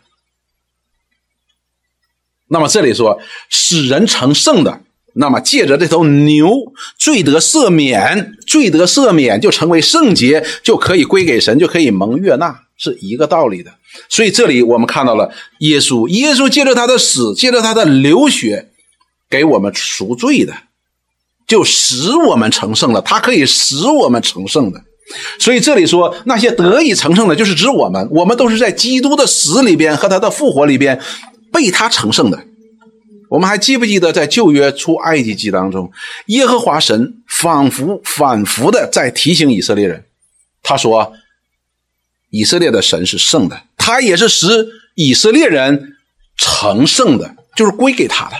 [2.48, 4.80] 那么这里说使人成圣的。
[5.14, 13.70] 那么，借着这头牛罪得赦免，罪得赦免就成为圣洁，就可以归给神，就可以蒙悦纳，是一个道理的。
[14.08, 18.70] 所以这里我们看到了耶稣，耶稣借着他的死，借着他的流血，
[19.28, 20.54] 给我们赎罪的，
[21.46, 23.02] 就使我们成圣了。
[23.02, 24.82] 他可以使我们成圣的。
[25.38, 30.98] 所以这里说那些得以成圣的，就是指我们，我们都是在基督的死里边和他的复活里边
[31.52, 32.42] 被他成圣的。
[33.32, 35.90] 我们还记不记得在旧约出埃及记当中，
[36.26, 40.04] 耶和华神仿佛反复的在提醒以色列人，
[40.62, 41.14] 他说
[42.28, 45.94] ：“以色列的神是圣的，他也是使以色列人
[46.36, 48.32] 成圣的，就是归给他的。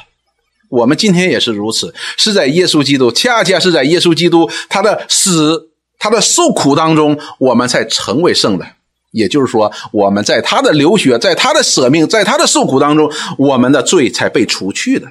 [0.68, 8.66] 我们今天也是如此，是在耶稣基督，恰恰是在耶稣基督他的死、他的受苦当中，我们才成为圣的。
[9.12, 15.06] 也就是说，我们在他的流血、在他的舍命、在他的受苦当中，我们的罪才被除去的，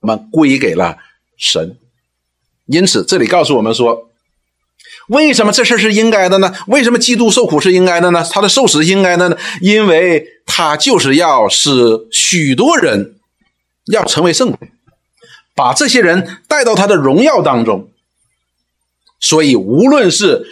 [0.00, 0.98] 我们归给了
[1.36, 1.76] 神。
[2.66, 4.08] 因此，这里告诉我们说，
[5.08, 6.54] 为什么这事是应该的呢？
[6.68, 8.24] 为什么基督受苦是应该的呢？
[8.30, 9.36] 他的受死应该的呢？
[9.60, 11.72] 因为他就是要使
[12.12, 13.16] 许多人
[13.86, 14.56] 要成为圣。
[15.52, 17.90] 把这些人带到他的荣耀当中，
[19.18, 20.46] 所以无论是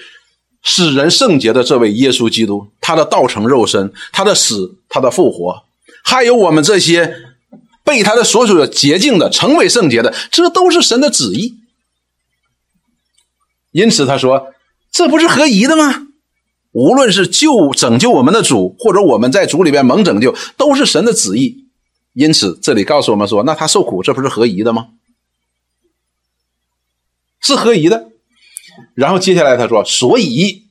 [0.62, 5.64] 使人圣洁的这位耶稣基督，他的道成肉身，他的死，他的复活，
[6.04, 7.14] 还有我们这些
[7.84, 11.58] 被他的所有洁净的，成为圣洁的，这都是神的旨意。
[13.72, 14.52] 因此他说
[14.90, 16.08] ：“这不是合宜的吗？
[16.72, 21.66] 无论是救拯救我们的主，或者我们在主里边蒙拯救，都是神的旨意。
[22.14, 24.88] 因此这里告诉我们说，那他受苦，这不是合宜的吗？”
[27.40, 28.07] 是合宜的，
[28.94, 30.62] 然后接下来他说，所以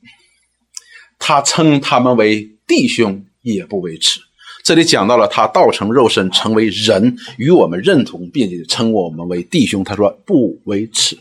[1.18, 4.20] 他称他们为弟兄也不为耻。
[4.64, 9.82] 这里讲到了他道成肉身，成为人，与我们认同，并且称我们为弟兄。
[9.82, 11.18] 他说不为耻，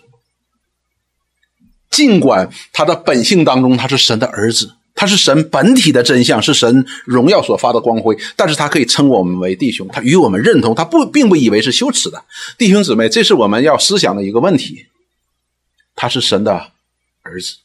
[1.90, 12.22] 尽管他的本性当中他是神的儿子，他是神本体的真相，是神荣耀所发的光辉，但是他可以称我们为弟兄，他与我们认同，他不并不以为是羞耻的。
[12.58, 14.88] 弟兄姊妹，这是我们要思想的一个问题。
[15.96, 16.74] 他是神的
[17.28, 17.58] 儿子，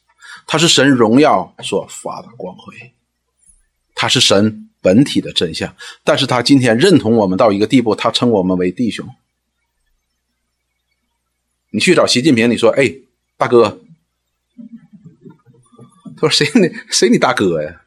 [0.46, 2.92] 他是神荣耀所发的光辉，
[3.94, 5.74] 他是神本体的真相。
[6.02, 9.08] 但是他今天认同我们到一个地步，他称我们为弟兄。
[11.70, 12.92] 你去找习近平，你说：“哎，
[13.36, 13.80] 大哥。”
[16.20, 17.82] 他说：“谁你谁你大哥呀？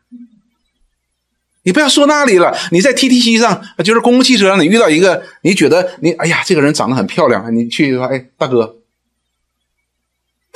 [1.64, 2.56] 你不要说那里了。
[2.72, 8.82] 你在 T T C 上，就是公共汽车上，你遇到一个，你觉得你哎呀，这个人长得很漂亮，你去说：哎，大哥。”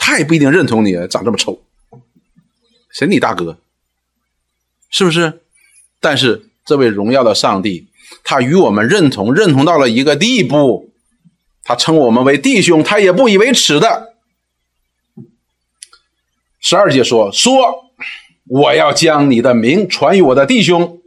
[0.10, 1.62] 他也不一定认同你长这么丑，
[2.90, 3.60] 谁你大哥？
[4.90, 5.42] 是不是？
[6.00, 7.90] 但是这位荣耀的上帝，
[8.24, 10.92] 他与我们认同，认同到了一个地步，
[11.64, 14.16] 他称我们为弟兄，他也不以为耻的。
[16.60, 17.92] 十二节说说，
[18.48, 21.00] 我要将你的名传于我的弟兄，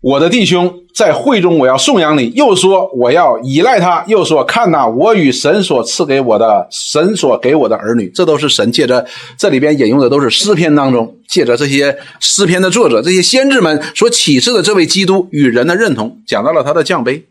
[0.00, 0.85] 我的弟兄。
[0.96, 9.06] 在会中，我要颂扬你；又说我要依赖他；又说看呐，我与神所赐给我的，神所给我的儿女，这都是神借着
[9.36, 17.24] 这里边引用的都是诗篇当中，借着这些诗篇的作者，这些先知们所启示的这位基督与人的认同，讲到了他的降卑。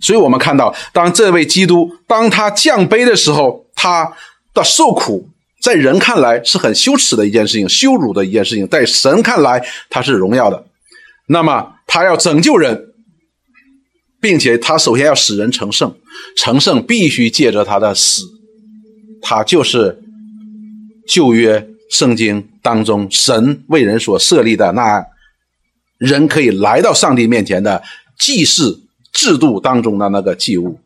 [0.00, 4.12] 所以我们看到，当这位基督当他降卑的时候，他
[4.52, 5.28] 的受苦
[5.62, 10.64] 在人看来是很羞耻的一件事情，羞辱的一件事情，在神看来他是荣耀的。
[11.28, 12.94] 那么他要拯救人，
[14.20, 15.94] 并且他首先要使人成圣，
[16.36, 18.22] 成圣必须借着他的死，
[19.20, 20.02] 他就是
[21.06, 25.04] 旧约圣经当中神为人所设立的那
[25.98, 27.82] 人可以来到上帝面前的
[28.18, 30.80] 祭祀制度当中的那个祭物，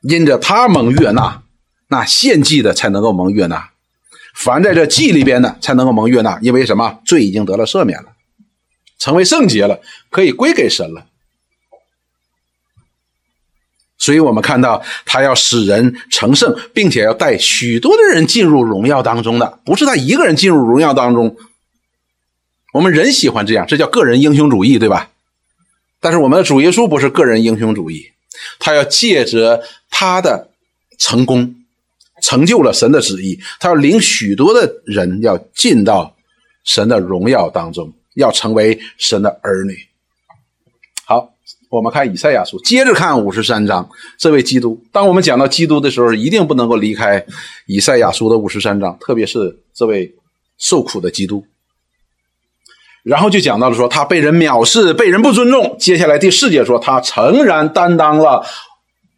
[0.00, 1.42] 因着他蒙悦纳，
[1.88, 3.71] 那献祭的才能够蒙悦纳。
[4.34, 7.00] 凡在这祭里边的，才能够蒙悦纳，因为什么？
[7.04, 8.12] 罪已经得了赦免了，
[8.98, 11.06] 成为圣洁了，可以归给神了。
[13.98, 21.36] 所以我们看到，他要使人成圣，并且要带许多的人进入荣耀当中的，不是他一个人进入荣耀当中。
[22.72, 25.10] 我们人喜欢这样，这叫个人英雄主义，对吧？
[26.00, 28.10] 但是我们的主耶稣不是个人英雄主义，
[28.58, 30.50] 他要借着他的
[30.98, 31.54] 成功。
[32.22, 36.16] 成就了神的旨意，他要领许多的人要进到
[36.64, 39.76] 神的荣耀当中，要成为神的儿女。
[41.04, 41.34] 好，
[41.68, 43.86] 我们看以赛亚书，接着看五十三章。
[44.16, 47.26] 这位基督，当我们讲到基督的时候，一定不能够离开
[47.66, 50.14] 以赛亚书的五十三章，特别是这位
[50.56, 51.44] 受苦的基督。
[53.02, 55.76] 然后就讲到了说，他被人藐视，被人不尊重。
[55.80, 58.46] 接下来第四节说，他诚然担当了。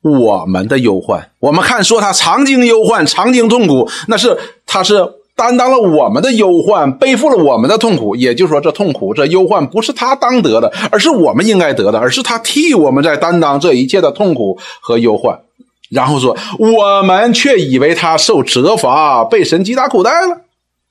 [0.05, 5.03] 我们的忧患，我们看说他常经忧患，常经痛苦，那是他是
[5.35, 8.15] 担当了我们的忧患，背负了我们的痛苦。
[8.15, 15.41] 也就是说，这痛苦、这忧患不是他当得的，而是我们应该得的，而是他替我们在担当这一切的痛苦和忧患。
[15.89, 20.43] 然后说，我们却以为他受责罚，被神击打苦待了。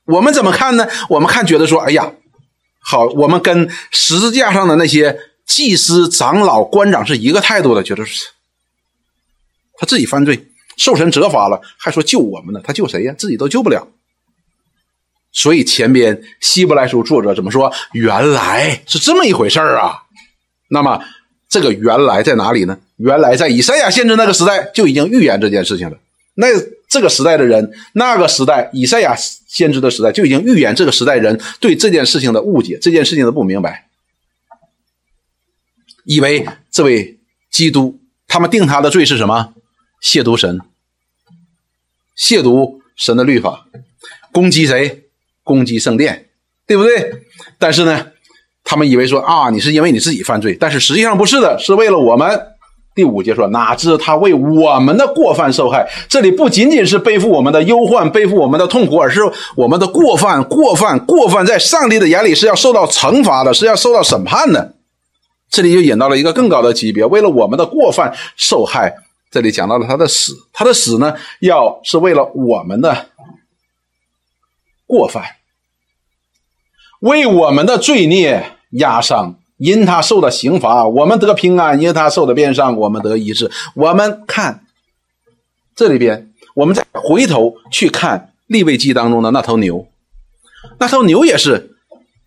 [0.07, 0.87] 我们怎么看呢？
[1.09, 2.11] 我们看觉得说，哎呀，
[2.83, 8.25] 好，我们跟十字架上的那些祭司、长老、官长是一个态度的，觉得是。
[9.83, 12.61] 他自己犯罪，受神责罚了，还说救我们呢？
[12.63, 13.13] 他救谁呀？
[13.17, 13.85] 自己都救不了。
[15.33, 17.69] 所以前边希伯来书作者怎么说？
[17.91, 20.03] 原来是这么一回事儿啊。
[20.69, 21.03] 那么
[21.49, 22.79] 这个原来在哪里呢？
[22.95, 25.97] 原来在以赛亚先知那个时代就已经预言这件事情了。
[26.35, 26.47] 那
[26.87, 33.89] 这个时代的人，那个时代以赛亚先知的时代就已经预言这个时代人对这件事情的误解，这件事情的不明白，
[36.05, 37.19] 以为这位
[37.51, 39.53] 基督，他们定他的罪是什么？
[40.03, 40.59] 亵渎神，
[42.17, 43.65] 亵渎神的律法，
[44.33, 45.05] 攻击谁？
[45.43, 46.27] 攻击圣殿，
[46.67, 47.23] 对不对？
[47.57, 48.07] 但是呢，
[48.63, 52.47] 他们以为说啊，你是因为你自己犯罪，但是实际上不是的，是为了我们。
[52.95, 55.89] 第五节说，哪知他为我们的过犯受害。
[56.07, 59.21] 这里不仅仅是背负我们的忧患，背负我们的痛苦，而是
[59.55, 64.75] 我们的过犯，过犯，过犯，在上帝的眼里是要受到惩罚的，是要受到审判的。
[65.49, 68.95] 这里就引到了一个更高的级别，为了我们的过犯受害。
[69.33, 73.07] 这里讲到了他的死，他的死呢，要是为了我们的
[74.85, 75.23] 过犯，
[76.99, 79.39] 为我们的罪孽压伤。
[79.57, 83.49] 因他受的刑罚，我们得平安；因他受的鞭伤，我们得医治。
[83.75, 84.65] 我们看
[85.73, 89.87] 这里边，我们再回头去看立位记当中的那头牛，
[90.79, 91.75] 那头牛也是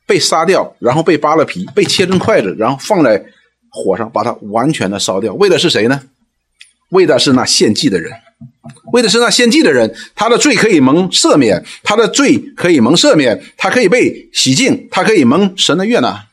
[0.07, 3.27] 被杀掉，然后被扒了皮，被切成筷子，然后放在
[3.71, 5.35] 火上，把它完全的烧掉。
[5.35, 6.01] 为的是谁呢？
[6.91, 8.13] 为的是那献祭的人，
[8.93, 16.27] 为的是那献祭的人，他的罪可以蒙赦免，他的罪可以蒙赦免，他可以被洗净，他可以蒙神的悦纳。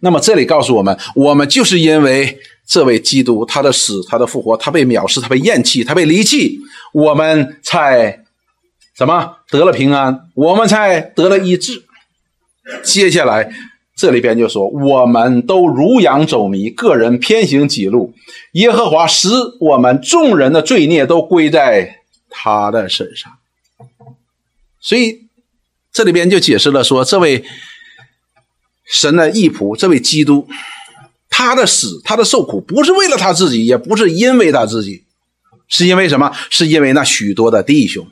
[0.00, 6.58] 那么这里告诉我们，我们就是因为这位基督他的死、他的复活，他被藐视、他被厌弃、他被离弃，
[6.92, 8.24] 我们才
[8.96, 11.84] 什么得了平安，我们才得了医治。
[12.82, 13.52] 接下来
[14.02, 18.12] 这里边就说，我们都如羊走迷，个人偏行己路，
[18.54, 19.28] 耶和华使
[19.60, 23.32] 我们众人的罪孽都归在他的身上。
[24.80, 25.28] 所以
[25.92, 27.44] 这里边就解释了说，这位。
[28.84, 30.46] 神的义仆，这位基督，
[31.30, 35.04] 他的死，他的受苦，不是为了他自己，也不是因为他自己，
[35.68, 36.30] 是因为什么？
[36.50, 38.06] 是因为那许多的弟兄，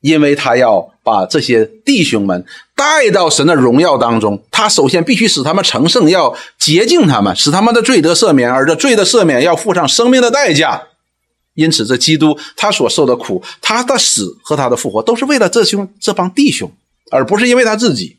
[0.00, 2.44] 因为他要把这些弟兄们
[2.80, 10.84] 带到神的荣耀当中，他首先必须使他们成圣，要洁净他们，使他们的罪得赦免，而这罪的赦免要付上生命的代价。
[11.52, 16.72] 因此，这基督他所受的苦，他的死和他的复活，都是为了这兄这帮弟兄，
[17.10, 18.16] 而不是因为他自己。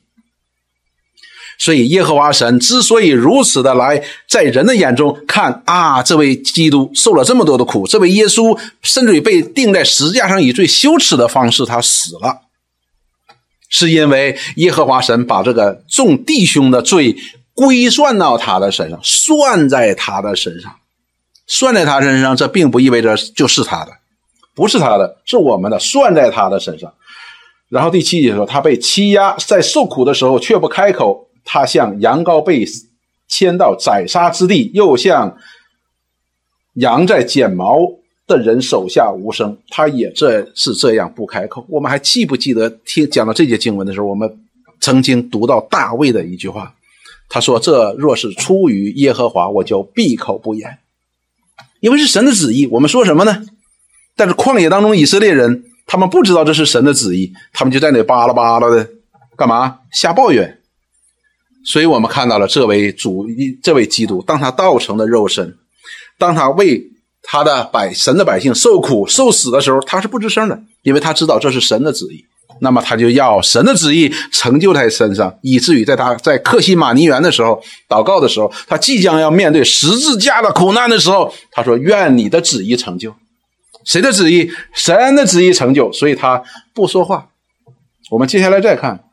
[1.57, 12.41] 所以，耶和华神之所以如此的来，在人的眼中看啊，这位基督受了这么多的苦，这位耶稣甚至于被钉在石架上以最羞耻的方式他死了，
[13.71, 17.15] 是因为耶和华神把这个众弟兄的罪
[17.55, 20.71] 归算到他的身上，算在他的身上，
[21.47, 23.91] 算在他身上，这并不意味着就是他的，
[24.53, 26.93] 不是他的，是我们的，算在他的身上。
[27.69, 31.27] 然后第七节说，他被欺压，在受苦的时候却不开口。
[31.43, 32.63] 他像羊羔被
[33.27, 35.37] 牵到宰杀之地，又像
[36.75, 37.79] 羊在剪毛
[38.31, 39.57] 的人手下无声。
[39.69, 41.65] 他也这是这样不开口。
[41.67, 44.27] 我们还记不记得听讲到这节经文的时候，我们
[44.79, 46.73] 曾经读到大卫的一句话，
[47.29, 50.79] 他说：“这若是出于耶和华，我就闭口不言，
[51.81, 53.43] 因为是神的旨意。”我们说什么呢？
[54.15, 58.89] 但是旷野当中以色列人，他们不知道这是神的旨意，他们就在那巴拉巴拉的
[59.37, 59.79] 干嘛？
[59.91, 60.57] 瞎抱怨。
[61.63, 63.27] 所以我们看到了这位主，
[63.61, 65.55] 这位基督，当他道成的肉身，
[66.17, 66.89] 当他为
[67.23, 72.25] 他的百神的百姓受苦受死的时候，他是不吱声的，因为他知道这是神的旨意。
[72.63, 77.59] 那么他就要神的旨意成就在身上，以至于在他在克西马尼园的时候
[77.89, 83.15] 祷告的时候，他即将要面对十字架的苦难的时候，他说：“愿你的旨意成就。”
[83.83, 84.51] 谁的旨意？
[84.73, 85.91] 神的旨意成就。
[85.91, 86.43] 所以他
[86.75, 87.29] 不说话。
[88.11, 89.05] 我们接下来再看。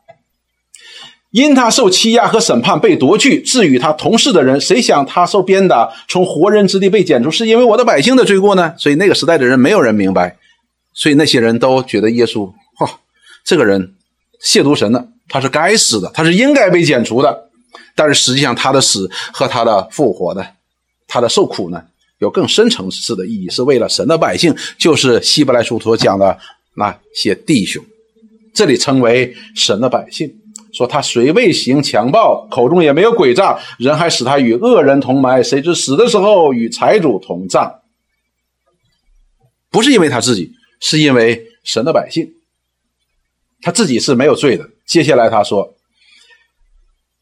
[1.30, 8.72] 因他受欺压和审判被夺去，至于他同事的人，谁想他受鞭打，从活人之地被剪除，是因为我的百姓的罪过呢？
[8.78, 10.38] 所以那个时代的人没有人明白，
[10.94, 12.88] 所以那些人都觉得耶稣，嚯，
[13.44, 13.94] 这个人
[14.42, 17.50] 亵渎神的，他是该死的，他是应该被剪除的。
[17.94, 20.46] 但是实际上他的死和他的复活的，
[21.06, 21.82] 他的受苦呢，
[22.20, 26.38] 有更深层次的意义，是为了神的百姓，就是希伯来书所讲的
[26.76, 27.84] 那些弟兄，
[28.54, 30.32] 这里称为神的百姓。
[30.78, 35.42] 说他虽未行强暴，口中也没有诡诈，人还使他与恶人同埋。
[35.42, 37.80] 谁知死的时候与财主同葬？
[39.70, 42.32] 不是因为他自己，是因为神的百姓。
[43.60, 44.70] 他自己是没有罪的。
[44.86, 45.74] 接下来他说：“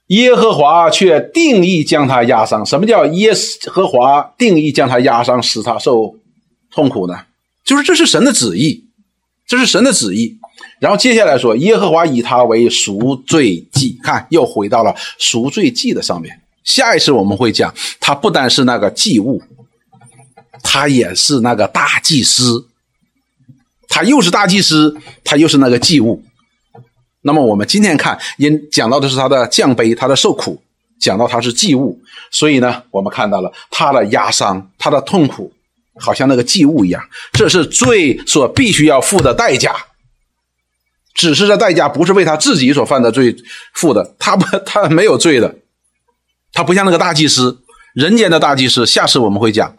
[0.09, 2.66] 耶和华却定义将他压伤。
[2.66, 3.32] 什么叫耶
[3.68, 6.14] 和华定义将他压伤，使他受
[6.70, 7.14] 痛苦呢？
[7.64, 8.84] 就是这是神的旨意，
[9.46, 10.38] 这是神的旨意。
[10.79, 16.39] 然后接下来说，耶和华以他为赎罪祭，看又回到了赎罪祭的上面。
[16.64, 19.43] 下一次我们会讲，他不单是那个祭物，
[20.62, 22.68] 他也是那个大祭司，
[23.89, 26.22] 他又是大祭司，他又是那个祭物。
[27.22, 30.61] 那么我们今天看，因讲到的是他的降杯，他的受苦，
[31.01, 31.99] 讲到他是祭物，
[32.31, 35.53] 所以呢，我们看到了他的压伤，他的痛苦，
[35.99, 37.03] 好像那个祭物一样，
[37.33, 39.74] 这是罪所必须要付的代价。
[41.16, 43.34] 只是这代价不是为他自己所犯的罪
[43.72, 45.56] 付的，他不，他没有罪的，
[46.52, 47.62] 他不像那个大祭司，
[47.94, 48.84] 人间的大祭司。
[48.84, 49.76] 下次我们会讲，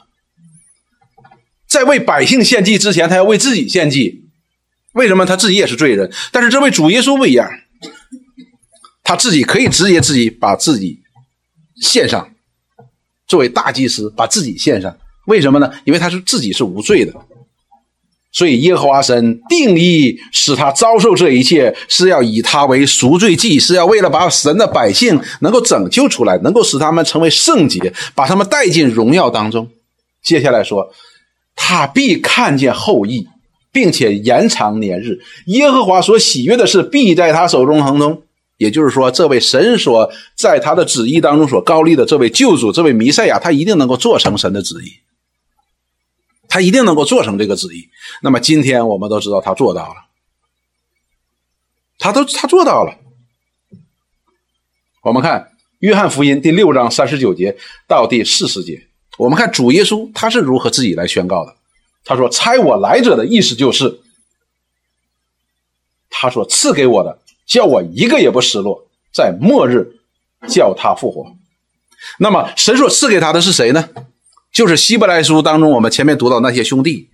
[1.67, 4.25] 在为百姓献祭之前，他要为自己献祭。
[4.93, 6.11] 为什么他自己也是罪人？
[6.31, 7.47] 但是这位主耶稣不一样，
[9.03, 11.03] 他自己可以直接自己把自己
[11.79, 12.31] 献上，
[13.27, 14.97] 作为大祭司把自己献上。
[15.27, 15.71] 为什么呢？
[15.85, 17.13] 因为他是自己是无罪的。
[18.37, 29.67] 所以耶和华神定义使他遭受这一切，是要以他为赎罪祭，是要为了把神的百姓能够拯救出来，能够使他们成为圣洁，把他们带进荣耀当中。
[30.21, 30.93] 接下来说，
[31.55, 33.25] 他必看见后裔，
[33.71, 35.17] 并且延长年日。
[35.47, 38.21] 耶和华所喜悦的事，必在他手中亨通。
[38.59, 45.06] 也就是说，这位神所在他的旨意当中所高立的这位救主，这位弥赛亚，他一定能够做成神的旨意。
[46.57, 47.87] 他一定能够做成这个旨意。
[48.19, 50.07] 那么今天我们都知道他做到了，
[51.99, 52.97] 他都他做到了。
[55.03, 57.55] 我们看约翰福音第六章三十九节
[57.85, 58.87] 到第四十节，
[59.19, 61.55] 我们看主耶稣他是如何自己来宣告的。
[62.03, 63.99] 他说：“差我来者的意思就是，
[66.09, 69.99] 他说赐给我的，叫我一个也不失落，在末日
[70.47, 71.35] 叫他复活。
[72.17, 73.89] 那么神所赐给他的是谁呢？”
[74.57, 77.09] 就是希伯来书当中，我们前面读到那些兄弟，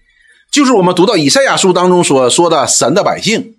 [0.50, 3.56] 就是我们读到以赛亚书当中所说的神的百姓，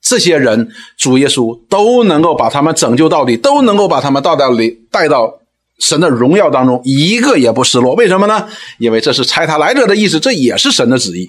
[0.00, 5.40] 这些人主耶稣都能够把他们拯救到底，都能够把他们到到里带到
[5.80, 7.96] 神的荣耀当中，一个也不失落。
[7.96, 8.48] 为什么呢？
[8.78, 11.28] 因为这是差他来者的意思，这也是神的旨意。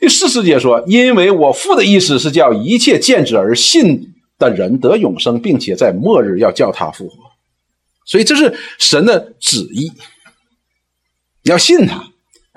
[0.00, 7.16] 第四十节说：“因为我父的意思是叫一切见子而信的人得永生，并且在末日要叫他复活。”
[8.06, 9.90] 所以这是神的旨意。
[11.46, 12.04] 要信他，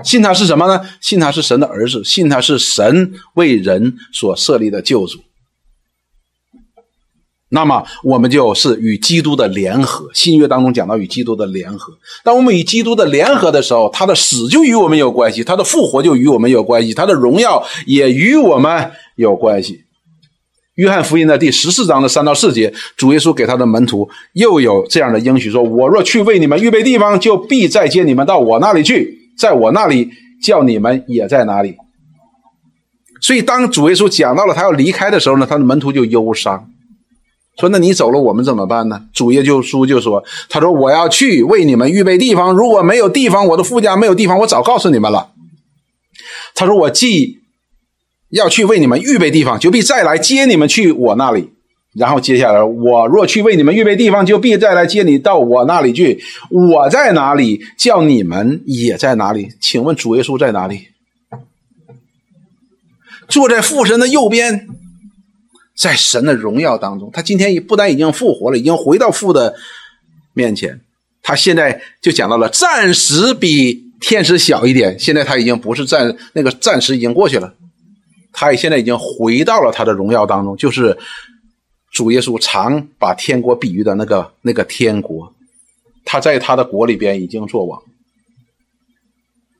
[0.03, 0.81] 信他是什么呢？
[1.01, 5.19] 信他是神的儿子，信他是神为人所设立的救主。
[7.51, 10.07] 那么我们就是与基督的联合。
[10.13, 19.83] 新约当中讲到与基督的联合，当我们与基督的联合的时候，他的死就与我们有关系，他的复活就与我们有关系，他的荣耀也与我们有关系。
[20.79, 30.09] 约翰福音的第十四章的三到四节，主耶稣给他的门徒又有这样的应许：说，我若去为你们预备地方，就必再接你们到我那里去，在我那里
[30.41, 31.75] 叫你们也在哪里。
[33.19, 36.69] 所以，当主耶稣讲到了他要离开的时候呢，他的门徒就忧伤，
[37.59, 45.31] 说：“那你走了，我们怎么办呢？”主耶稣就说：“他说我要去为你们预备地方，如果没有地方，我的父家没有地方，我早告诉你们了。”
[46.55, 47.37] 他说：“我既……”
[48.29, 51.49] 要去为你们预备地方，就必再来接你们去我那里。
[51.93, 56.21] 然后接下来，我若去为你们预备地方，就必再来接你到我那里去。
[56.51, 59.49] 我在哪里，叫你们也在哪里。
[59.59, 60.89] 请问主耶稣在哪里？
[63.27, 64.67] 坐在父神的右边，
[65.75, 67.09] 在神的荣耀当中。
[67.11, 69.55] 他今天不但已经复活了，已经回到父的
[70.33, 70.79] 面前。
[71.23, 74.97] 他现在就讲到了，暂时比天使小一点。
[74.99, 77.55] 现在他已经不是暂那个暂时已经过去了。
[78.31, 80.97] 他也现在已经回到了他的荣耀当中，就是
[81.91, 85.33] 主耶稣常把天国比喻的那个那个天国，
[86.05, 87.81] 他在他的国里边已经做王，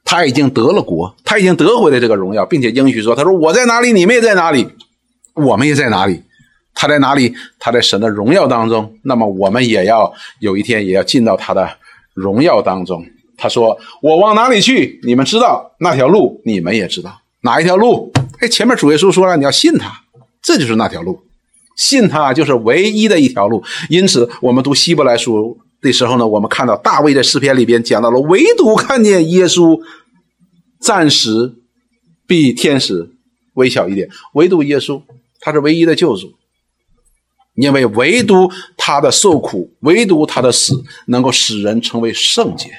[0.05, 4.67] 他已经得了国，他已经得回来这个荣耀，并且应许说：“他说我在哪里，你们也在哪里，
[5.33, 6.21] 我们也在哪里。
[6.75, 7.33] 他在哪里？
[7.57, 8.95] 他在神的荣耀当中。
[9.03, 11.69] 那么我们也要有一天也要进到他的
[12.13, 13.03] 荣耀当中。
[13.35, 14.99] 他说：我往哪里去？
[15.03, 20.03] 你们知道那条路，你们也知道哪一条路。”哎，前面主耶稣说了，你要信他，
[20.41, 21.21] 这就是那条路，
[21.75, 23.61] 信他就是唯一的一条路。
[23.89, 29.77] 因此，我们读希伯来书的时候呢，我们看到大卫在诗篇里边讲到了，唯独看见耶稣
[30.79, 31.53] 暂时
[32.25, 33.11] 比天使
[33.55, 35.01] 微小一点，唯独耶稣
[35.41, 36.33] 他是唯一的救主，
[37.55, 42.69] 因为唯独他的受苦，唯独他的死能够使人成为圣洁，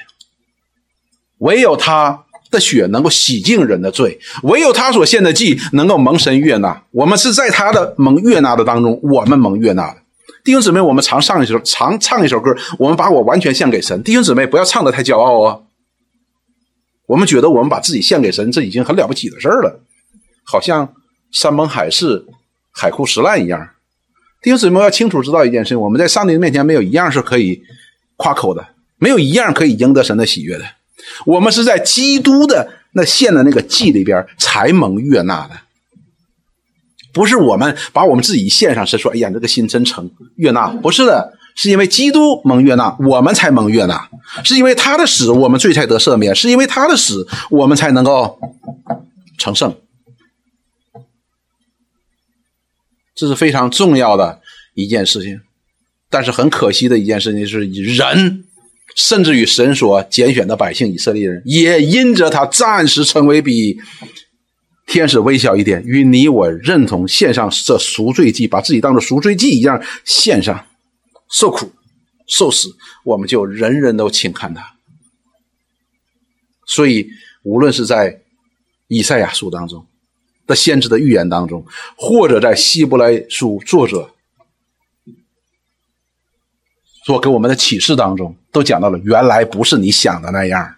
[1.37, 2.25] 唯有他。
[2.51, 6.83] 的血能够洗净人的罪，唯有他所献的祭能够蒙神悦纳。
[6.91, 9.97] 我们是在他的蒙悦纳的当中，我们蒙悦纳的
[10.43, 14.03] 弟兄姊妹，我们常唱一首，常唱一首歌，我们把我完全献给神。
[14.03, 15.59] 弟兄姊妹，不要唱的太骄傲啊！
[17.07, 19.81] 我们觉得我们把自己献给神，这已经很了不起的事儿了，
[20.43, 20.93] 好像
[21.31, 22.25] 山盟海誓、
[22.71, 23.69] 海枯石烂一样。
[24.41, 27.61] 弟兄姊妹要清楚知道一件事：我们在上帝面前没有一样是可以
[28.15, 28.65] 夸口的，
[28.97, 30.65] 没有一样可以赢得神的喜悦的。
[31.25, 35.55] 我们是在基督的那献的那个祭里边才蒙悦纳的，
[37.13, 41.37] 不是我们把我们自己献上是说，哎呀，这个心真诚悦纳，不是的。
[41.53, 44.07] 是因为基督蒙悦纳，我们才蒙悦纳；
[44.41, 48.39] 是因为他的死，我们罪才得赦免；是因为他的死，我们才能够
[49.37, 49.75] 成圣。
[53.13, 54.39] 这是非常重要的
[54.75, 55.41] 一件事情。
[56.09, 58.45] 但是很可惜的一件事情是，人
[58.95, 63.77] 甚至与神所拣选的百姓以色列人，也因着他暂时成为比
[64.87, 70.65] 天使微小一点，与你我认同献上这赎罪祭，把自己当做赎罪祭一样献上。
[71.29, 71.71] 受苦、
[72.27, 72.75] 受死，
[73.05, 74.61] 我们就人人都轻看他。
[76.65, 77.07] 所以，
[77.43, 78.21] 无论是在
[78.89, 79.85] 以赛亚书当中
[80.45, 81.65] 的先知的预言当中，
[81.95, 84.13] 或者在希伯来书作者
[87.03, 90.75] 所给我们的启示当中，都讲到了：原来不是你想的那样，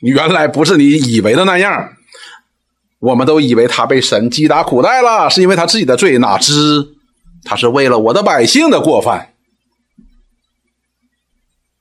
[0.00, 1.94] 原来不是你以为的那样。
[3.00, 6.96] 我们都以为他被神击打苦待了，是因为他自己的罪，哪知
[7.44, 9.34] 他是为了我的百姓的过犯。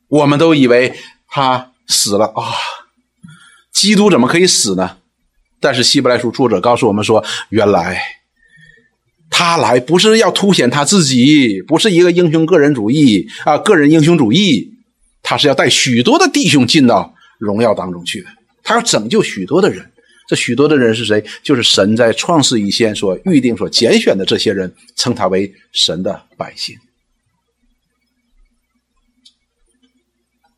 [0.08, 0.96] 我们都以为
[1.28, 2.44] 他死了啊，
[3.72, 4.98] 基督怎么可以死呢？
[5.60, 8.00] 但是希伯来书作者告诉我们说，原来
[9.30, 14.74] 他来不是要凸显他自己，不是一个英雄个人主义啊，个人英雄主义，
[15.22, 18.28] 他是要带许多的弟兄进到荣耀当中去的，
[18.64, 19.92] 他要拯救许多的人。
[20.28, 21.24] 这许多的人是谁？
[21.42, 26.76] 就是神在创世以前所预定、所拣选的这些人，称他为神的百姓。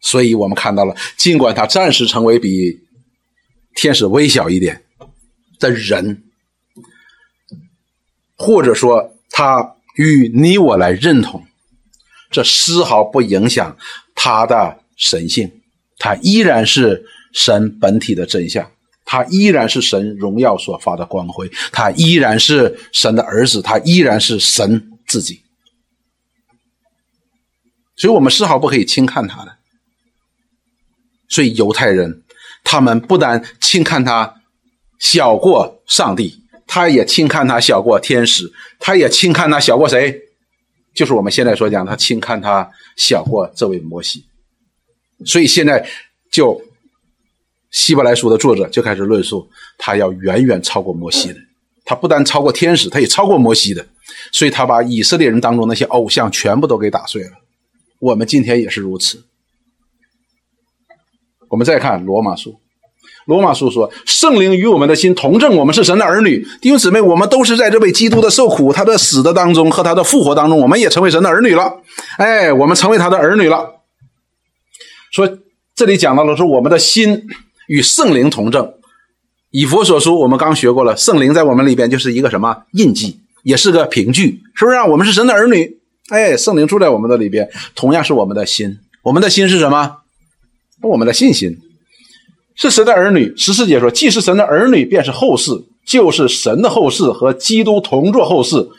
[0.02, 2.80] 所以我们看到了，尽管他暂时成为比
[3.76, 4.82] 天使微小一点
[5.60, 6.24] 的人，
[8.40, 11.46] 或者说他与你我来认同，
[12.32, 13.78] 这丝毫不影响
[14.16, 15.62] 他的神性，
[15.98, 18.72] 他依然是神本体的真相，
[19.04, 25.42] 他依然是神荣耀所发的光辉，他依然是神的儿子，他依然是神自己，
[27.98, 29.58] 所以我们丝毫不可以轻看他的。
[31.28, 32.24] 所以犹太人，
[32.64, 34.42] 他们不但轻看他
[34.98, 36.42] 小过上帝，
[36.72, 38.44] 他也轻看他小过天使，
[38.78, 40.22] 他也轻看他小过谁？
[40.94, 44.24] 就是我们现在所讲，他轻看他小过这位摩西。
[45.26, 45.84] 所以现在
[46.32, 46.62] 就
[47.72, 49.50] 希伯来书的作者就开始论述，
[49.80, 51.40] 他要远远超过摩西的。
[51.86, 53.84] 他不但超过天使，他也超过摩西的。
[54.32, 57.32] 所以他把以色列人当中那些偶像全部都给打碎了。
[57.98, 59.26] 我们今天也是如此。
[61.48, 62.60] 我们再看罗马书，
[63.30, 71.72] 罗马书说：“圣灵与我们的心同证，我们是神的儿女。”弟兄姊妹，我们都是在这位基督的受苦、他的死的当中和他的复活当中，我们也成为神的儿女了。
[72.18, 73.82] 哎，我们成为他的儿女了。
[75.12, 75.38] 说
[75.76, 77.28] 这里讲到了说，我们的心
[77.68, 78.74] 与圣灵同证。
[79.52, 84.78] 以佛所书，我们刚学过了，圣灵在我们里边就是一个什么印记，也是个凭据，是不是？
[84.78, 85.78] 啊我们是神的儿女。
[86.10, 88.80] 哎，圣灵住在我们的里边，同样是我们的心。
[89.04, 89.98] 我们的心是什么？
[90.82, 91.60] 我们的信心
[92.60, 93.34] 是神的儿女。
[93.38, 95.52] 十四节说：“既是神的儿女，便是后世，
[95.86, 98.70] 就是神的后世，和基督同作后世。”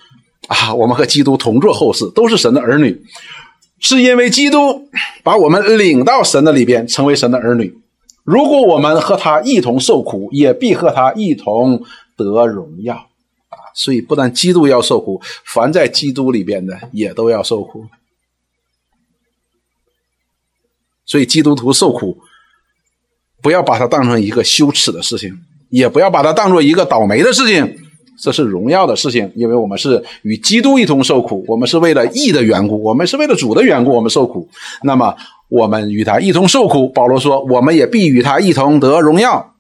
[0.49, 3.01] 啊，我们和基督同作后世，都是神的儿女，
[3.79, 4.89] 是因为基督
[5.23, 7.75] 把我们领到神的里边，成为神的儿女。
[8.25, 11.83] 如果我们和他一同受苦，也必和他一同
[12.17, 12.97] 得荣耀。
[12.97, 17.87] 啊，所以不但基督要受苦，凡在基督里边的也都要受苦。
[21.07, 22.19] 所以，基督徒受苦，
[23.43, 25.37] 不要把它当成一个羞耻的事情，
[25.71, 27.79] 也不要把它当做一个倒霉的事情，
[28.21, 29.31] 这是荣耀的事情。
[29.35, 34.49] 因为我们是与基督一同受苦，我们是为了义的缘故，我们是为了主的缘故，我们受苦。
[34.83, 35.17] 那么，
[35.49, 36.89] 我们与他一同受苦。
[36.89, 39.55] 保罗说，我们也必与他一同得荣耀。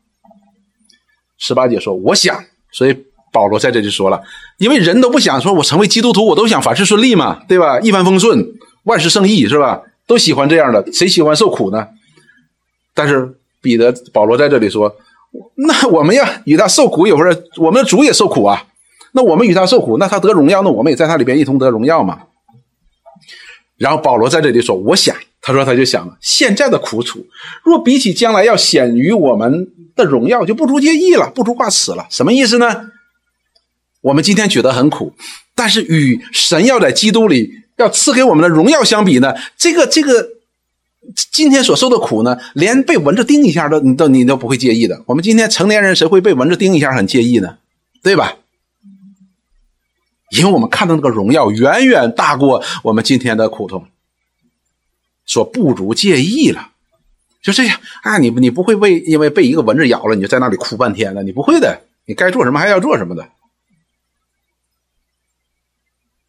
[1.38, 2.94] 十八节说，我想，所以
[3.32, 4.20] 保罗在这里说了，
[4.58, 7.80] 因为人都不想说，我成为基督徒，我都想凡事顺利嘛，对吧？
[7.80, 8.46] 一帆风顺，
[8.84, 9.80] 万事胜意，是吧？
[10.06, 11.88] 都喜欢这样的，谁喜欢受苦呢？
[12.94, 14.96] 但是彼得、保罗在这里说
[15.56, 18.66] ：“那我们要与他受苦，有时候我们的主也受苦啊。
[19.12, 22.20] 那我们与他受苦，那他得荣耀，那我们也在他里边一同得荣耀嘛。”
[23.76, 27.26] 然后保罗在这里说：“我想，他说他就想了，现在的苦楚，
[27.64, 32.06] 若比起将来要显于我们的荣耀，就不足介意了，不足挂齿了。
[32.10, 32.90] 什么意思呢？
[34.02, 35.12] 我们今天觉得很苦，
[35.54, 39.34] 但是与神要在基督里。”要赐给我们的荣耀相比呢？
[39.56, 40.28] 这个这个，
[41.30, 45.02] 今天所受的苦呢，连被蚊子叮一下都你都你都不会介意的。
[45.06, 47.58] 我们今天成年人谁会被蚊子叮一下很介意呢？
[48.02, 48.36] 对吧？
[50.30, 53.88] 因为我们看到那个荣耀远远大过我们今天的苦痛，
[55.26, 56.70] 说不如介意了，
[57.42, 58.18] 就这样啊！
[58.18, 61.22] 你你不会为因为被一个蚊子咬了，你就在那里哭半天了？
[61.24, 63.28] 你不会的，你该做什么还要做什么的。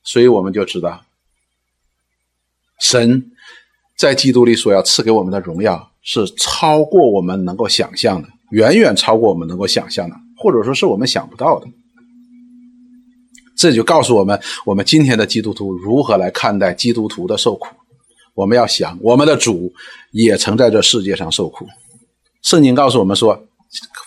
[0.03, 1.05] 所以我们就知道，
[2.79, 3.30] 神
[4.01, 11.67] 在基督里所要赐给我们的荣耀是超过我们能够想象的，远远超过我们能够想象的，或者说是我们想不到的。
[13.55, 17.67] 这就告诉我们，我们今天的基督徒如何来看待基督徒的受苦。
[18.33, 19.71] 我们要想，我们的主
[20.09, 21.67] 也曾在这世界上受苦。
[22.41, 23.45] 圣经告诉我们说，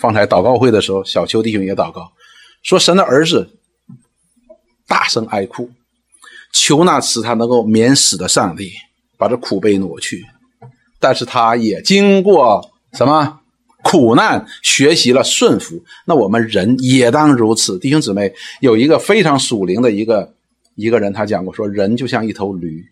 [0.01, 2.11] 方才祷告会的时候，小邱弟兄也祷告，
[2.65, 3.49] 说神的儿子
[4.89, 5.71] 大声哀哭，
[6.53, 8.73] 求那使他能够免死的上帝
[9.25, 10.23] 把这苦悲挪去。
[11.01, 13.41] 但是他也经过什么？
[13.83, 17.79] 苦难学习了顺服，那我们人也当如此。
[17.79, 20.35] 弟兄姊妹，有一个非常属灵的一个
[20.75, 22.83] 一个人，他讲过说，人就像一头驴，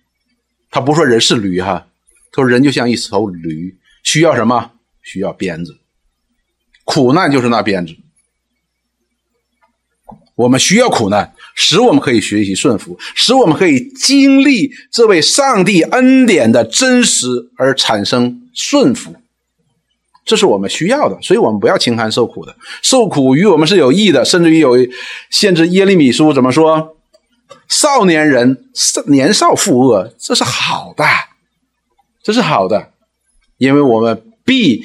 [0.71, 1.87] 他不说人是驴哈，
[2.31, 4.73] 他说人就像一头驴，需要什么？
[5.01, 5.75] 需要鞭子。
[6.85, 7.97] 苦难就是那鞭子。
[10.35, 19.15] 我们需要苦难，使我们可以学习顺服，使我们可以经历这位上帝恩典的真实而产生顺服。
[20.25, 22.55] 这是我们需要的，所以我们不要轻看受苦的。
[22.81, 24.77] 受苦与我们是有益的，甚至于有
[25.31, 25.67] 限制。
[25.69, 26.97] 耶利米书怎么说？
[27.69, 28.65] 少年人
[29.07, 31.05] 年少负恶，这是好的，
[32.23, 32.91] 这是好的，
[33.57, 34.85] 因为我们必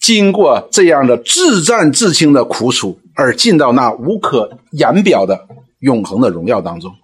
[0.00, 5.48] 经过这样的自战自清的苦楚，而进到那无可言表的
[5.80, 6.96] 永恒的荣耀当中。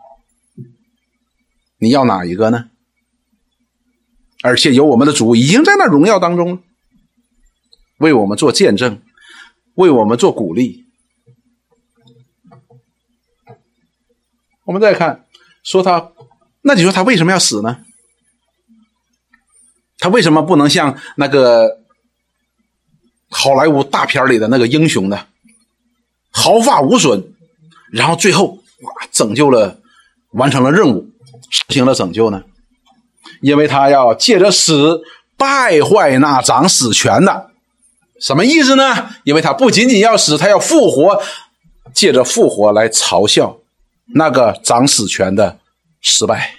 [1.78, 2.70] 你要哪一个呢？
[4.42, 6.62] 而且有我们的主已经在那荣耀当中了。
[7.98, 9.00] 为我们做见证，
[9.74, 10.84] 为我们做鼓励。
[14.64, 15.26] 我们再看，
[15.62, 16.12] 说他，
[16.62, 17.84] 那你说他为什么要死呢？
[19.98, 21.82] 他为什么不能像那个
[23.28, 25.26] 好莱坞大片里的那个英雄呢？
[26.30, 27.34] 毫发无损，
[27.92, 28.63] 然后最后
[29.10, 29.78] 拯救了，
[30.32, 31.06] 完成了任务，
[31.50, 32.42] 实行了拯救呢？
[33.40, 35.02] 因为他要借着死
[35.36, 37.50] 败坏那掌死权的。
[38.20, 39.10] 什么意思呢？
[39.24, 41.22] 因为他不仅仅要死，他要复活，
[41.92, 43.58] 借着复活来嘲笑
[44.14, 45.58] 那个掌死权的
[46.00, 46.54] 失败。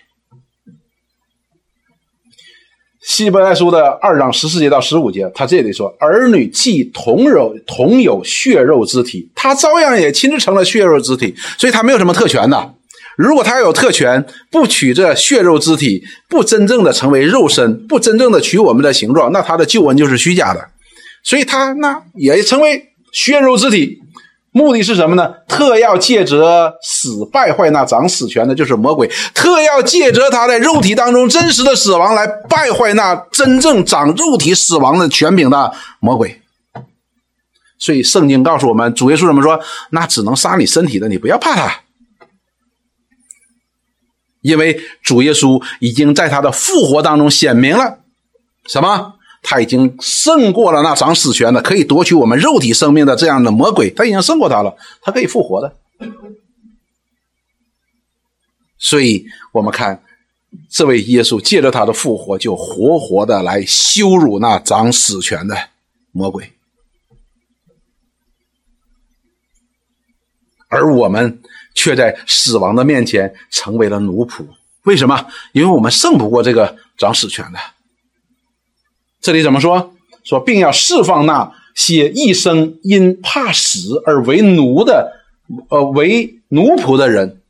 [3.05, 12.73] 希伯来书的二章十四节到十五节，他这里说：“儿女既同有同有血肉之体，他照样也亲自成了血肉之体，所以他没有什么特权的。
[13.15, 20.67] 如果他要有特权，不取这血肉之体，不真正的成为肉身，不真正的取我们的形状，那他的救恩就是虚假的。”
[21.21, 24.01] 所以他那也成为血肉之体，
[24.57, 25.33] 目的是什么呢？
[25.49, 36.41] 特要借着死败坏那掌死权的，就是魔鬼；特要借着他在肉体当中真实的死亡来败坏那真正掌肉体死亡的权柄的魔鬼。
[37.77, 39.59] 所以圣经告诉我们，主耶稣怎么说？
[39.89, 41.81] 那只能杀你身体的，你不要怕他，
[44.39, 47.99] 因为主耶稣已经在他的复活当中显明了
[48.65, 49.14] 什么？
[49.47, 55.77] 他已经胜过了那掌死权的，可以夺取我们肉体生命的这样的魔鬼，他已经胜过他了，他可以复活的。
[58.79, 60.03] 所以，我们看
[60.67, 65.55] 这位耶稣借着他的复活，就活活的来羞辱那掌死权的
[66.11, 66.51] 魔鬼，
[70.67, 71.39] 而我们
[71.75, 74.43] 却在死亡的面前成为了奴仆。
[74.85, 75.27] 为什么？
[75.51, 77.59] 因为我们胜不过这个掌死权的。
[79.25, 79.91] 这里怎么说？
[80.23, 85.13] 说并要释放那些一生因怕死而为奴的，
[85.69, 87.41] 呃，为奴仆的人，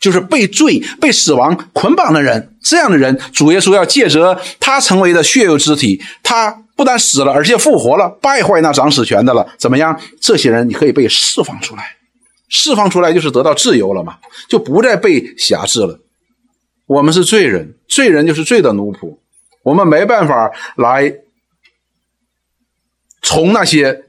[0.00, 2.56] 就是被罪、被死亡捆绑的人。
[2.62, 9.46] 这样的人，主耶稣要借着他成为的血肉之体，他不但死了，而且复活了，败坏那掌死权的了。
[9.58, 10.00] 怎么样？
[10.18, 11.96] 这些人你可以被释放出来，
[12.48, 14.16] 释放出来就是得到自由了嘛，
[14.48, 16.00] 就不再被辖制了。
[16.86, 19.18] 我们是罪人，罪人就是罪的奴仆。
[19.62, 21.14] 我们没办法来
[23.22, 24.04] 从那些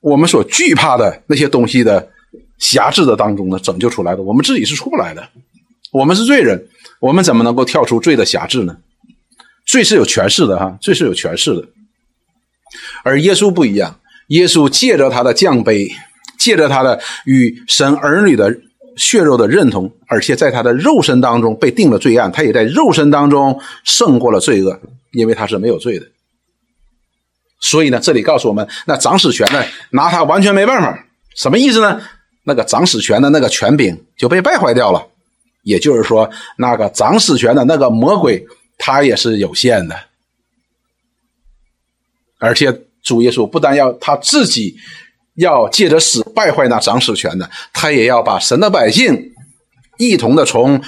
[0.00, 2.10] 我们所惧怕的那些东西的
[2.58, 5.28] 辖制的当中呢拯救出来的，我们自己是出不来的。
[5.90, 6.68] 我们是罪人，
[7.00, 8.76] 我们怎么能够跳出罪的辖制呢？
[9.64, 11.68] 罪是有权势的哈，罪是有权势的。
[13.04, 15.88] 而耶稣不一样，耶稣借着他的降杯，
[16.38, 18.54] 借着他的与神儿女的。
[18.96, 24.80] 血肉的认同，而且在他的肉身当中被定了罪案，他也在肉身当中胜过了罪恶，
[25.12, 26.06] 因为他是没有罪的。
[27.60, 31.06] 所以呢，这里告诉我们，那掌死权呢，拿他完全没办法。
[31.34, 32.00] 什么意思呢？
[32.44, 35.06] 那个掌史权的那个权柄就被败坏掉了。
[35.62, 39.98] 也就是说，那个掌史权的那个魔鬼，他也是有限的。
[42.38, 44.76] 而且主耶稣不但要他自己
[45.34, 49.32] 要借着死败坏那掌使权的，他也要把神的百姓
[49.98, 50.82] 一同的从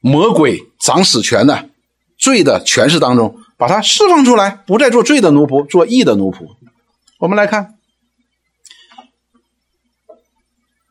[0.00, 1.68] 魔鬼掌使权的
[2.16, 6.56] 罪的权势当中把他释放出来，不再做罪的奴仆，做义的奴仆。
[7.18, 7.74] 我们来看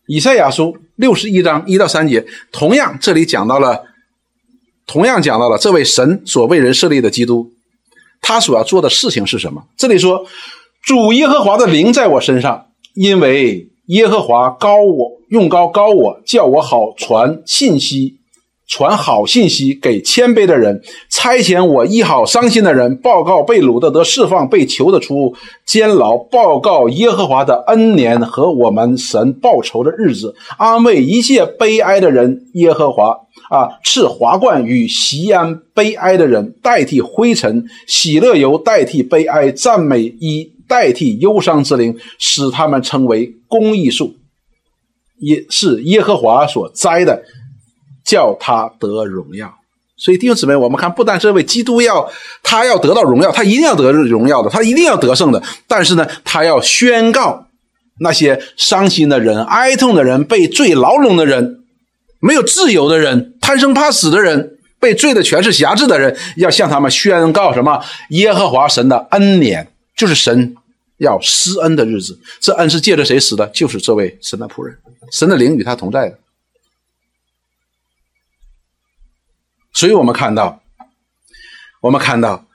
[0.06, 3.84] 以赛亚书六十一章一到三节，同样这里讲到了，
[4.86, 7.52] 同样讲到了这位神所为人设立的基督。
[8.22, 9.66] 他所要做的事情是什么？
[9.78, 10.26] 这里说，
[10.84, 12.66] 主耶和华的灵在我身上，
[12.96, 18.16] 因为耶和华高我，用高高我，叫我好传信息，
[18.68, 32.48] 传好信息给谦卑的人，差遣我医好伤心的人，报告被掳的得释放，被囚的出监牢，报告耶和华的恩年和我们神报仇的日子，安慰一切悲哀的人。
[32.54, 33.16] 耶和华。
[33.50, 44.16] 啊，赐华冠与西安悲哀的人代替灰尘，喜乐油代替悲哀，赞美衣代替忧伤之灵，使他们成为公益树，
[45.20, 47.24] 也是耶和华所栽的，
[48.06, 49.56] 叫他得荣耀。
[49.98, 52.10] 所以弟兄姊妹，我们看，不但这位基督要
[52.44, 55.44] 他要得到荣耀，他一定要得荣耀的，他一定要得胜的。
[55.68, 57.48] 但是呢，他要宣告
[58.00, 61.59] 那些伤心的人、哀痛的人、被罪牢笼的人、
[62.20, 63.38] 没有自由的人。
[63.42, 67.84] 贪生怕死的人，被罪的权势辖制的人，要向他们宣告什么？
[68.10, 70.56] 耶和华神的恩年，就是神
[70.98, 72.20] 要施恩的日子。
[72.40, 73.48] 这恩是借着谁施的？
[73.48, 74.78] 就是这位神的仆人，
[75.12, 76.20] 神的灵与他同在的。
[79.74, 80.62] 所以我们看到，
[81.82, 82.46] 我们看到，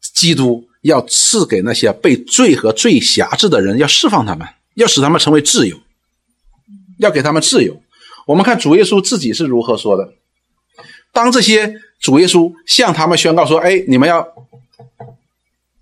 [0.00, 5.76] 基督要赐给那些被罪和罪辖制的人，要释放他们，要使他们成为自由，
[6.98, 7.80] 要给他们自由。
[8.28, 10.12] 我们看主耶稣自己是如何说的。
[11.12, 14.28] 当这些主耶稣向他们宣告说：“哎，你们要，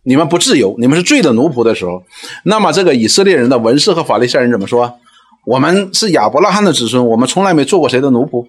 [0.05, 2.05] 你们不自由，你们是罪的奴仆的时候，
[2.45, 5.01] 那么这个以色列人的文士和法利赛人怎么说？
[5.45, 8.47] 我们是亚伯拉罕的子孙，我们从来没做过谁的奴仆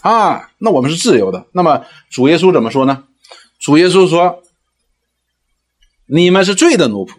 [0.00, 1.44] 啊，那我们是自由的。
[1.52, 3.04] 那么主耶稣怎么说呢？
[3.60, 4.42] 主耶稣说：
[6.06, 7.10] 你们是罪的奴仆。”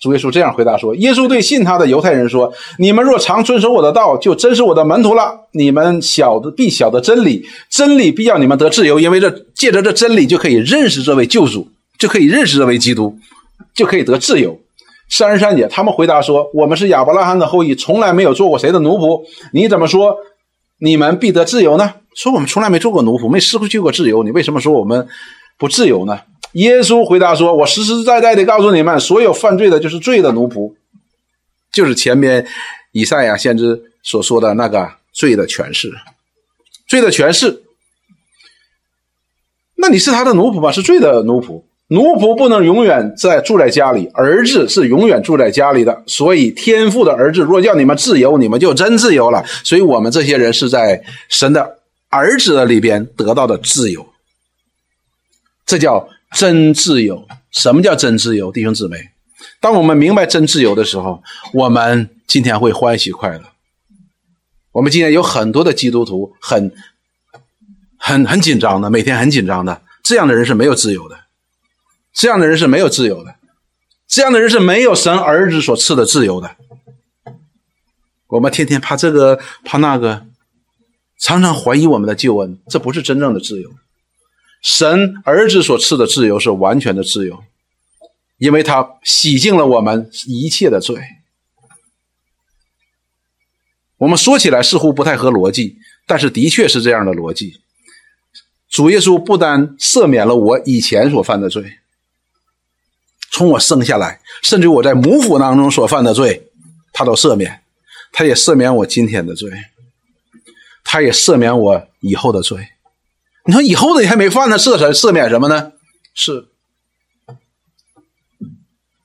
[0.00, 5.48] 主耶稣这样回答说：“耶稣对信他的犹太人说：‘你们若常遵守我的道，就真是我的门徒了。
[5.52, 9.00] 你们晓得必晓得真理，真理必要你们得自由。
[9.00, 11.68] 因为这借着这真理，就可以认识这位救主，
[11.98, 13.16] 就可以认识这位基督，
[13.74, 14.58] 就可以得自由。’
[15.08, 19.22] 三十三节，他们回答说：‘我们是亚伯拉罕的后裔，从来没有做过谁的奴仆。
[19.52, 20.16] 你怎么说
[20.80, 21.94] 你们必得自由呢？
[22.14, 25.06] 说我们从来没做过奴仆，没失去过自由，你为什么说我们
[25.56, 26.18] 不自由呢？’”
[26.54, 30.72] 耶稣回答说：“我实实在在的告诉你们，所有犯罪的，就是罪的奴仆，
[31.72, 32.46] 就是前面
[32.92, 35.92] 以赛亚先知所说的那个罪的权势，
[36.86, 37.64] 罪的权势。
[39.74, 40.70] 那你是他的奴仆吧？
[40.70, 41.64] 是罪的奴仆。
[41.88, 46.04] 奴仆不能永远在住在家里，儿子是永远住在家里的。
[46.06, 49.44] 所以天父的儿子若叫你们自由，你们就真自由了。
[49.64, 51.78] 所以我们这些人是在神的
[52.10, 54.06] 儿子的里边得到的自由，
[55.66, 58.50] 这叫。”真自由，什么叫真自由？
[58.50, 59.10] 弟兄姊妹，
[59.60, 61.22] 当我们明白真自由的时候，
[61.52, 63.44] 我们今天会欢喜快乐。
[64.72, 66.72] 我们今天有很多的基督徒很、
[67.96, 71.16] 很、很紧张的，每天很紧张的，这样的人是没有自由的，
[72.12, 73.36] 这样的人是没有自由的，
[74.08, 76.56] 这样的人是没有神儿子所赐的自由的。
[78.26, 80.26] 我们天天怕这个怕那个，
[81.20, 83.70] 常常怀疑我们的救恩，这不是真正的自由。
[84.64, 87.44] 神儿子所赐的自由是完全的自由，
[88.38, 90.96] 因为他洗净了我们一切的罪。
[93.98, 97.60] 我们说起来似乎不太合逻辑，但是的确是这样的逻辑。
[98.70, 101.80] 主耶稣不单赦免了我以前所犯的罪，
[103.30, 106.48] 从我生下来，甚至我在母腹当中所犯的罪，
[106.94, 107.60] 他都赦免。
[108.12, 109.50] 他也赦免我今天的罪，
[110.82, 112.70] 他也赦免我以后的罪。
[113.46, 115.72] 你说以后的你还没犯呢，赦什赦免什么呢？
[116.14, 116.46] 是，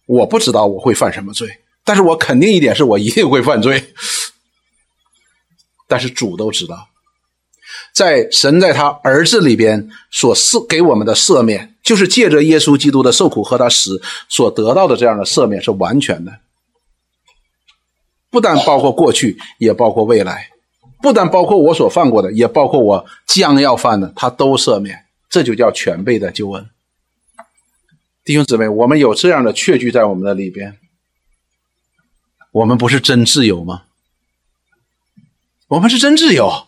[0.05, 3.93] 我不知道我会犯什么罪，但是我肯定一点是我一定会犯罪。
[5.87, 6.87] 但是主都知道，
[7.93, 16.39] 在神在他儿子里边所赐给我们的赦免，就是借着耶稣基督的受苦和他死所得到的这样的赦免是完全的，
[18.29, 20.49] 不但包括过去，也包括未来。
[21.01, 26.69] 不但包括我所犯过的，也包括我将要犯的，他都赦免，这就叫全备的救恩。
[28.23, 30.77] 弟兄姊妹，我们有这样的确据在我们的里边，
[32.51, 33.83] 我们不是真自由吗？
[35.69, 36.67] 我们是真自由。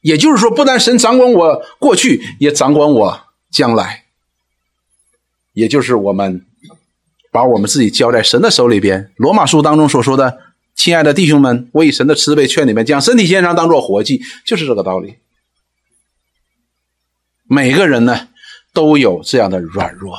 [0.00, 4.04] 也就是说，不但神掌管我过去，也掌管我将来。
[5.52, 6.44] 也就是我们
[7.30, 9.12] 把我们自己交在神的手里边。
[9.16, 10.40] 罗马书当中所说的
[10.82, 15.14] ：“亲爱的弟兄们，我以神的慈悲劝你们，将身体献上，当作活祭。”就是这个道理。
[17.44, 18.26] 每个人呢
[18.72, 20.18] 都有这样的软弱，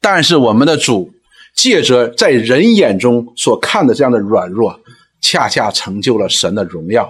[0.00, 1.14] 但是我们的主
[1.54, 4.80] 借着在人眼中所看的这样的软弱，
[5.20, 7.08] 恰恰成就了神的荣耀。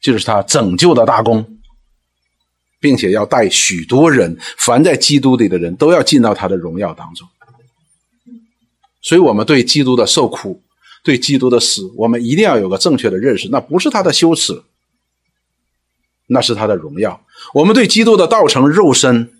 [0.00, 1.58] 就是他拯救的大功，
[2.80, 7.28] 并且要带许多人，凡在基督里的人都要进到他的荣耀当中。
[9.02, 10.62] 所以，我们对基督的受苦，
[11.02, 13.48] 对基督的死，我们一定要有个正确的认识。
[13.50, 14.62] 那不是他的羞耻，
[16.26, 17.24] 那是他的荣耀。
[17.54, 19.32] 我们对基督的道成肉身，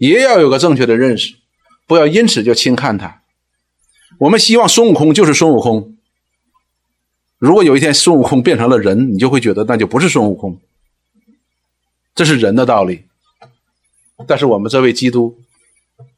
[0.00, 1.34] 也要有个正确的认识，
[1.86, 3.22] 不要因此就轻看他。
[4.18, 5.96] 我们希望孙悟空就是孙悟空。
[7.38, 10.60] 如果有一天孙悟空变成了人，你就会觉得那就不是孙悟空，
[12.14, 13.04] 这是人的道理。
[14.28, 15.40] 但是我们这位基督，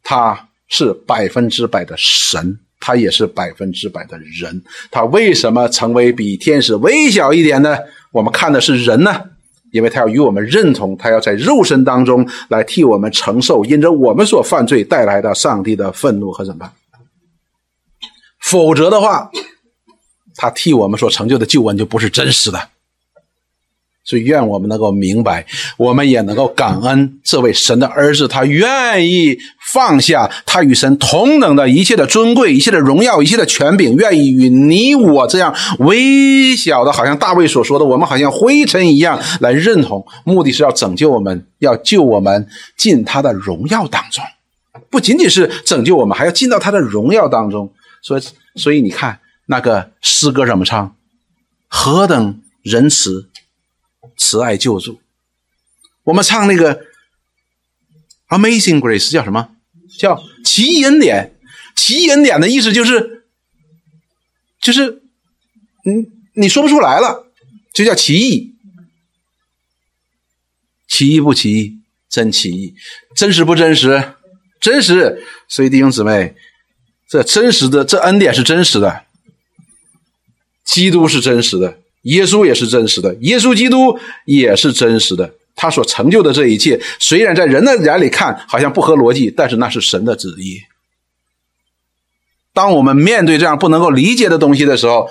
[0.03, 4.62] 他是百分之百的神，他也是百分之百的人。
[4.91, 7.78] 他为什么成为比天使微小一点呢？
[8.12, 9.11] 我们看的是人呢，
[9.72, 16.70] 因为他要与我们认同，他要在肉身当中来替我们承受因着我们所犯罪带来的上帝的愤怒和审判。
[18.43, 19.30] 否则的话。
[20.37, 22.59] 他替我们所成就的救恩就不是真实的，
[24.05, 25.46] 所以愿我们能够明白，
[25.76, 29.38] 我们也能够感恩这位神的儿子，他愿意
[29.72, 42.46] 放下他与神同等的一切的尊贵、一切的荣耀、一切的权柄，愿意与你我这样微小的，好像大卫所说的，我们好像灰尘一样来认同，目的是要拯救我们，要救我们
[42.76, 44.22] 进他的荣耀当中，
[44.90, 47.72] 不仅仅是拯救我们，还要进到他的荣耀当中。
[48.02, 48.22] 所以，
[48.57, 49.18] 所以你看。
[49.46, 50.96] 那个诗歌怎么唱？
[51.68, 53.28] 何等仁慈、
[54.17, 55.01] 慈爱救助！
[56.05, 56.77] 我们唱那个
[58.29, 59.57] 《Amazing Grace》叫什么？
[59.99, 61.31] 叫奇异恩典。
[61.75, 63.25] 奇异恩典的意思就是，
[64.61, 65.03] 就是
[65.85, 67.33] 你你说不出来了，
[67.73, 68.55] 就叫奇异。
[70.87, 71.79] 奇异不奇异？
[72.09, 72.75] 真奇异！
[73.17, 74.15] 真实不真实？
[74.61, 75.25] 真实！
[75.49, 76.37] 所以弟兄姊妹，
[77.09, 79.05] 这真实的这恩典是真实的。
[80.65, 85.34] 基督是真实的，耶稣也是真实的，耶稣基督也是真实的。
[85.55, 90.61] 他所成就的这一切，虽然在人的眼里看好像不合逻辑，但是那是神的旨意。
[92.52, 95.11] 当我们面对这样不能够理解的东西的时候，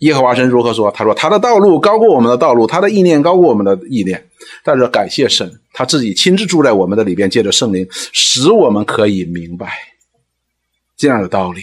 [0.00, 0.90] 耶和华神如何说？
[0.90, 4.24] 他说：“他的道路高过我们的道路，他的意念高过我们的意念。”
[4.62, 9.72] 但是感谢神，他自己亲自住在我们的里边，借着圣灵，使我们可以明白
[10.96, 11.62] 这样的道理。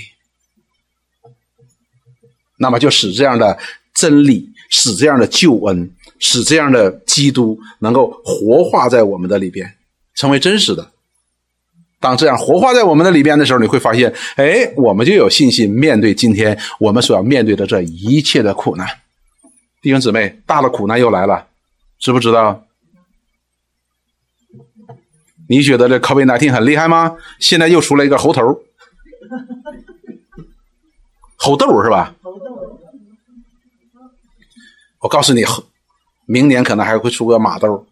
[2.58, 3.58] 那么就使这样的
[3.94, 9.76] 真理，使这样的救恩，使这样的基督能够活化在我们的里边，
[10.16, 10.90] 成为真实的。
[12.00, 18.88] 当这样活化在我们的里边的时候，你会发现，哎，我们就有信心面对今天我们所要面对的这一切的苦难。
[19.84, 21.46] 弟兄姊妹，大的苦难又来了，
[22.00, 22.66] 知不知道？
[25.48, 27.16] 你觉得这 COVID-19 很厉害吗？
[27.40, 28.64] 现在又出来一个猴头。
[31.38, 32.16] 猴痘是吧？
[35.04, 35.44] 我告诉你，
[36.26, 37.86] 明年可能还会出个马兜。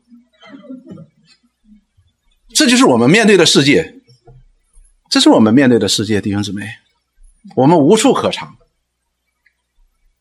[2.56, 3.96] 这就是我们面对的世界，
[5.10, 6.68] 这是我们面对的世界，弟兄姊妹，
[7.56, 8.56] 我们无处可藏。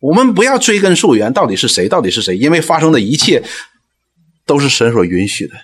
[0.01, 1.88] 我们不要追根溯源，到底是谁？
[1.88, 2.36] 到底是谁？
[2.36, 3.43] 因为发生的一切
[4.45, 5.55] 都是神所允许的，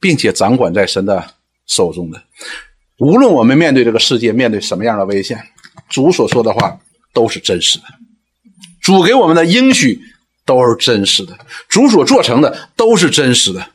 [0.00, 1.34] 并且掌管在神的
[1.66, 2.22] 手中的。
[2.98, 5.46] 无论我们面对这个世界，面对什么样的危险，
[5.88, 6.80] 主所说的话。
[7.14, 7.84] 都是真实的，
[8.80, 10.00] 主给我们的应许
[10.44, 11.38] 都是真实的，
[11.68, 13.66] 主所做成的都是真实的。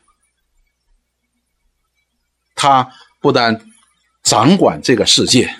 [2.56, 2.90] 他
[3.22, 3.62] 不但
[4.24, 5.56] 掌管这个世界，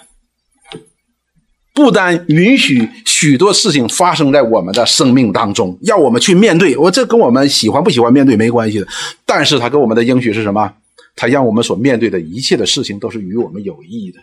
[1.74, 6.76] 不但允许许多事情发生在我们的生命当中，要我们去面对。
[6.76, 8.88] 我这跟我们喜欢不喜欢面对没关系的，
[9.26, 10.74] 但是他给我们的应许是什么？
[11.16, 14.20] 他让我们所面对的一切的事情都是与我们有益的。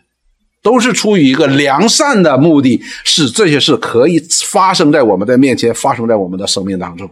[0.65, 4.19] 都是出于一个良善的目的，使这些事可以
[4.51, 7.09] 发生在我们的面前，发生在我们的生命当中。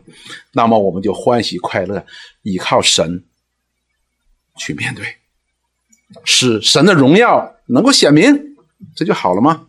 [0.53, 2.03] 那么我们就欢喜快乐，
[2.43, 3.23] 依靠神
[4.57, 5.05] 去面对，
[6.25, 8.57] 使神的荣耀能够显明，
[8.97, 9.67] 这就好了吗？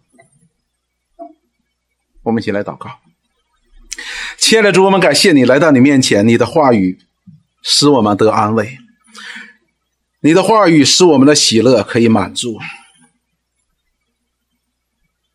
[2.23, 2.89] 我们一起来祷告，
[4.37, 6.99] 亲爱的主，我们感谢你来到你面前，你的话语
[7.61, 8.77] 使我们得安慰，
[10.21, 12.57] 你的话语使我们的喜乐可以满足。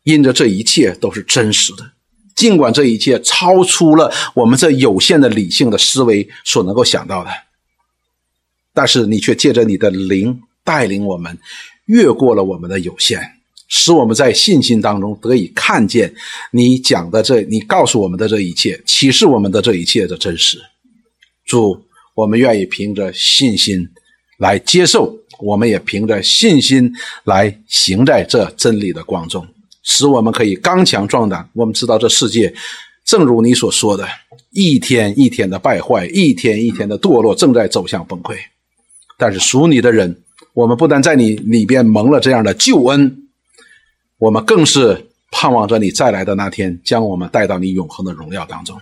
[0.03, 1.91] 因着这一切都是真实的，
[2.35, 7.29] 尽管这一切超出了我们这有限的理性的思维所能够想到的，
[8.73, 11.37] 但是你却借着你的灵带领我们，
[11.85, 13.19] 越过了我们的有限，
[13.67, 16.13] 使我们在信心当中得以看见
[16.51, 20.59] 你讲的这，你告诉我们的这一切，启示我们的这一切的真实。
[21.45, 21.83] 主，
[22.15, 23.89] 我们愿意凭着信心
[24.37, 26.93] 来接受，我们也凭着信心
[27.25, 29.45] 来行在这真理的光中。
[29.83, 31.49] 使我们可以刚强壮胆。
[31.53, 32.53] 我们知道这世界，
[33.05, 34.07] 正如你所说的，
[34.51, 38.35] 一天一天的败坏，一天一天的堕落，正在走向崩溃。
[39.17, 40.21] 但是属你的人，
[40.53, 43.29] 我们不但在你里边蒙了这样的救恩，
[44.17, 48.79] 我们更是盼望着你再来的那天，将我们带到你永恒的荣耀当中。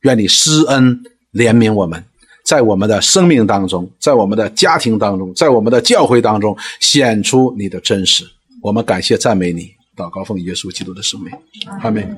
[0.00, 2.04] 愿你施恩怜悯我们，
[2.44, 8.24] 在我们的生命当中，在我们的家庭当中，在我们的教会当中显出你的真实。
[8.62, 11.32] 我们感谢赞美你，祷告奉耶稣基督的圣名，
[11.80, 12.16] 阿门。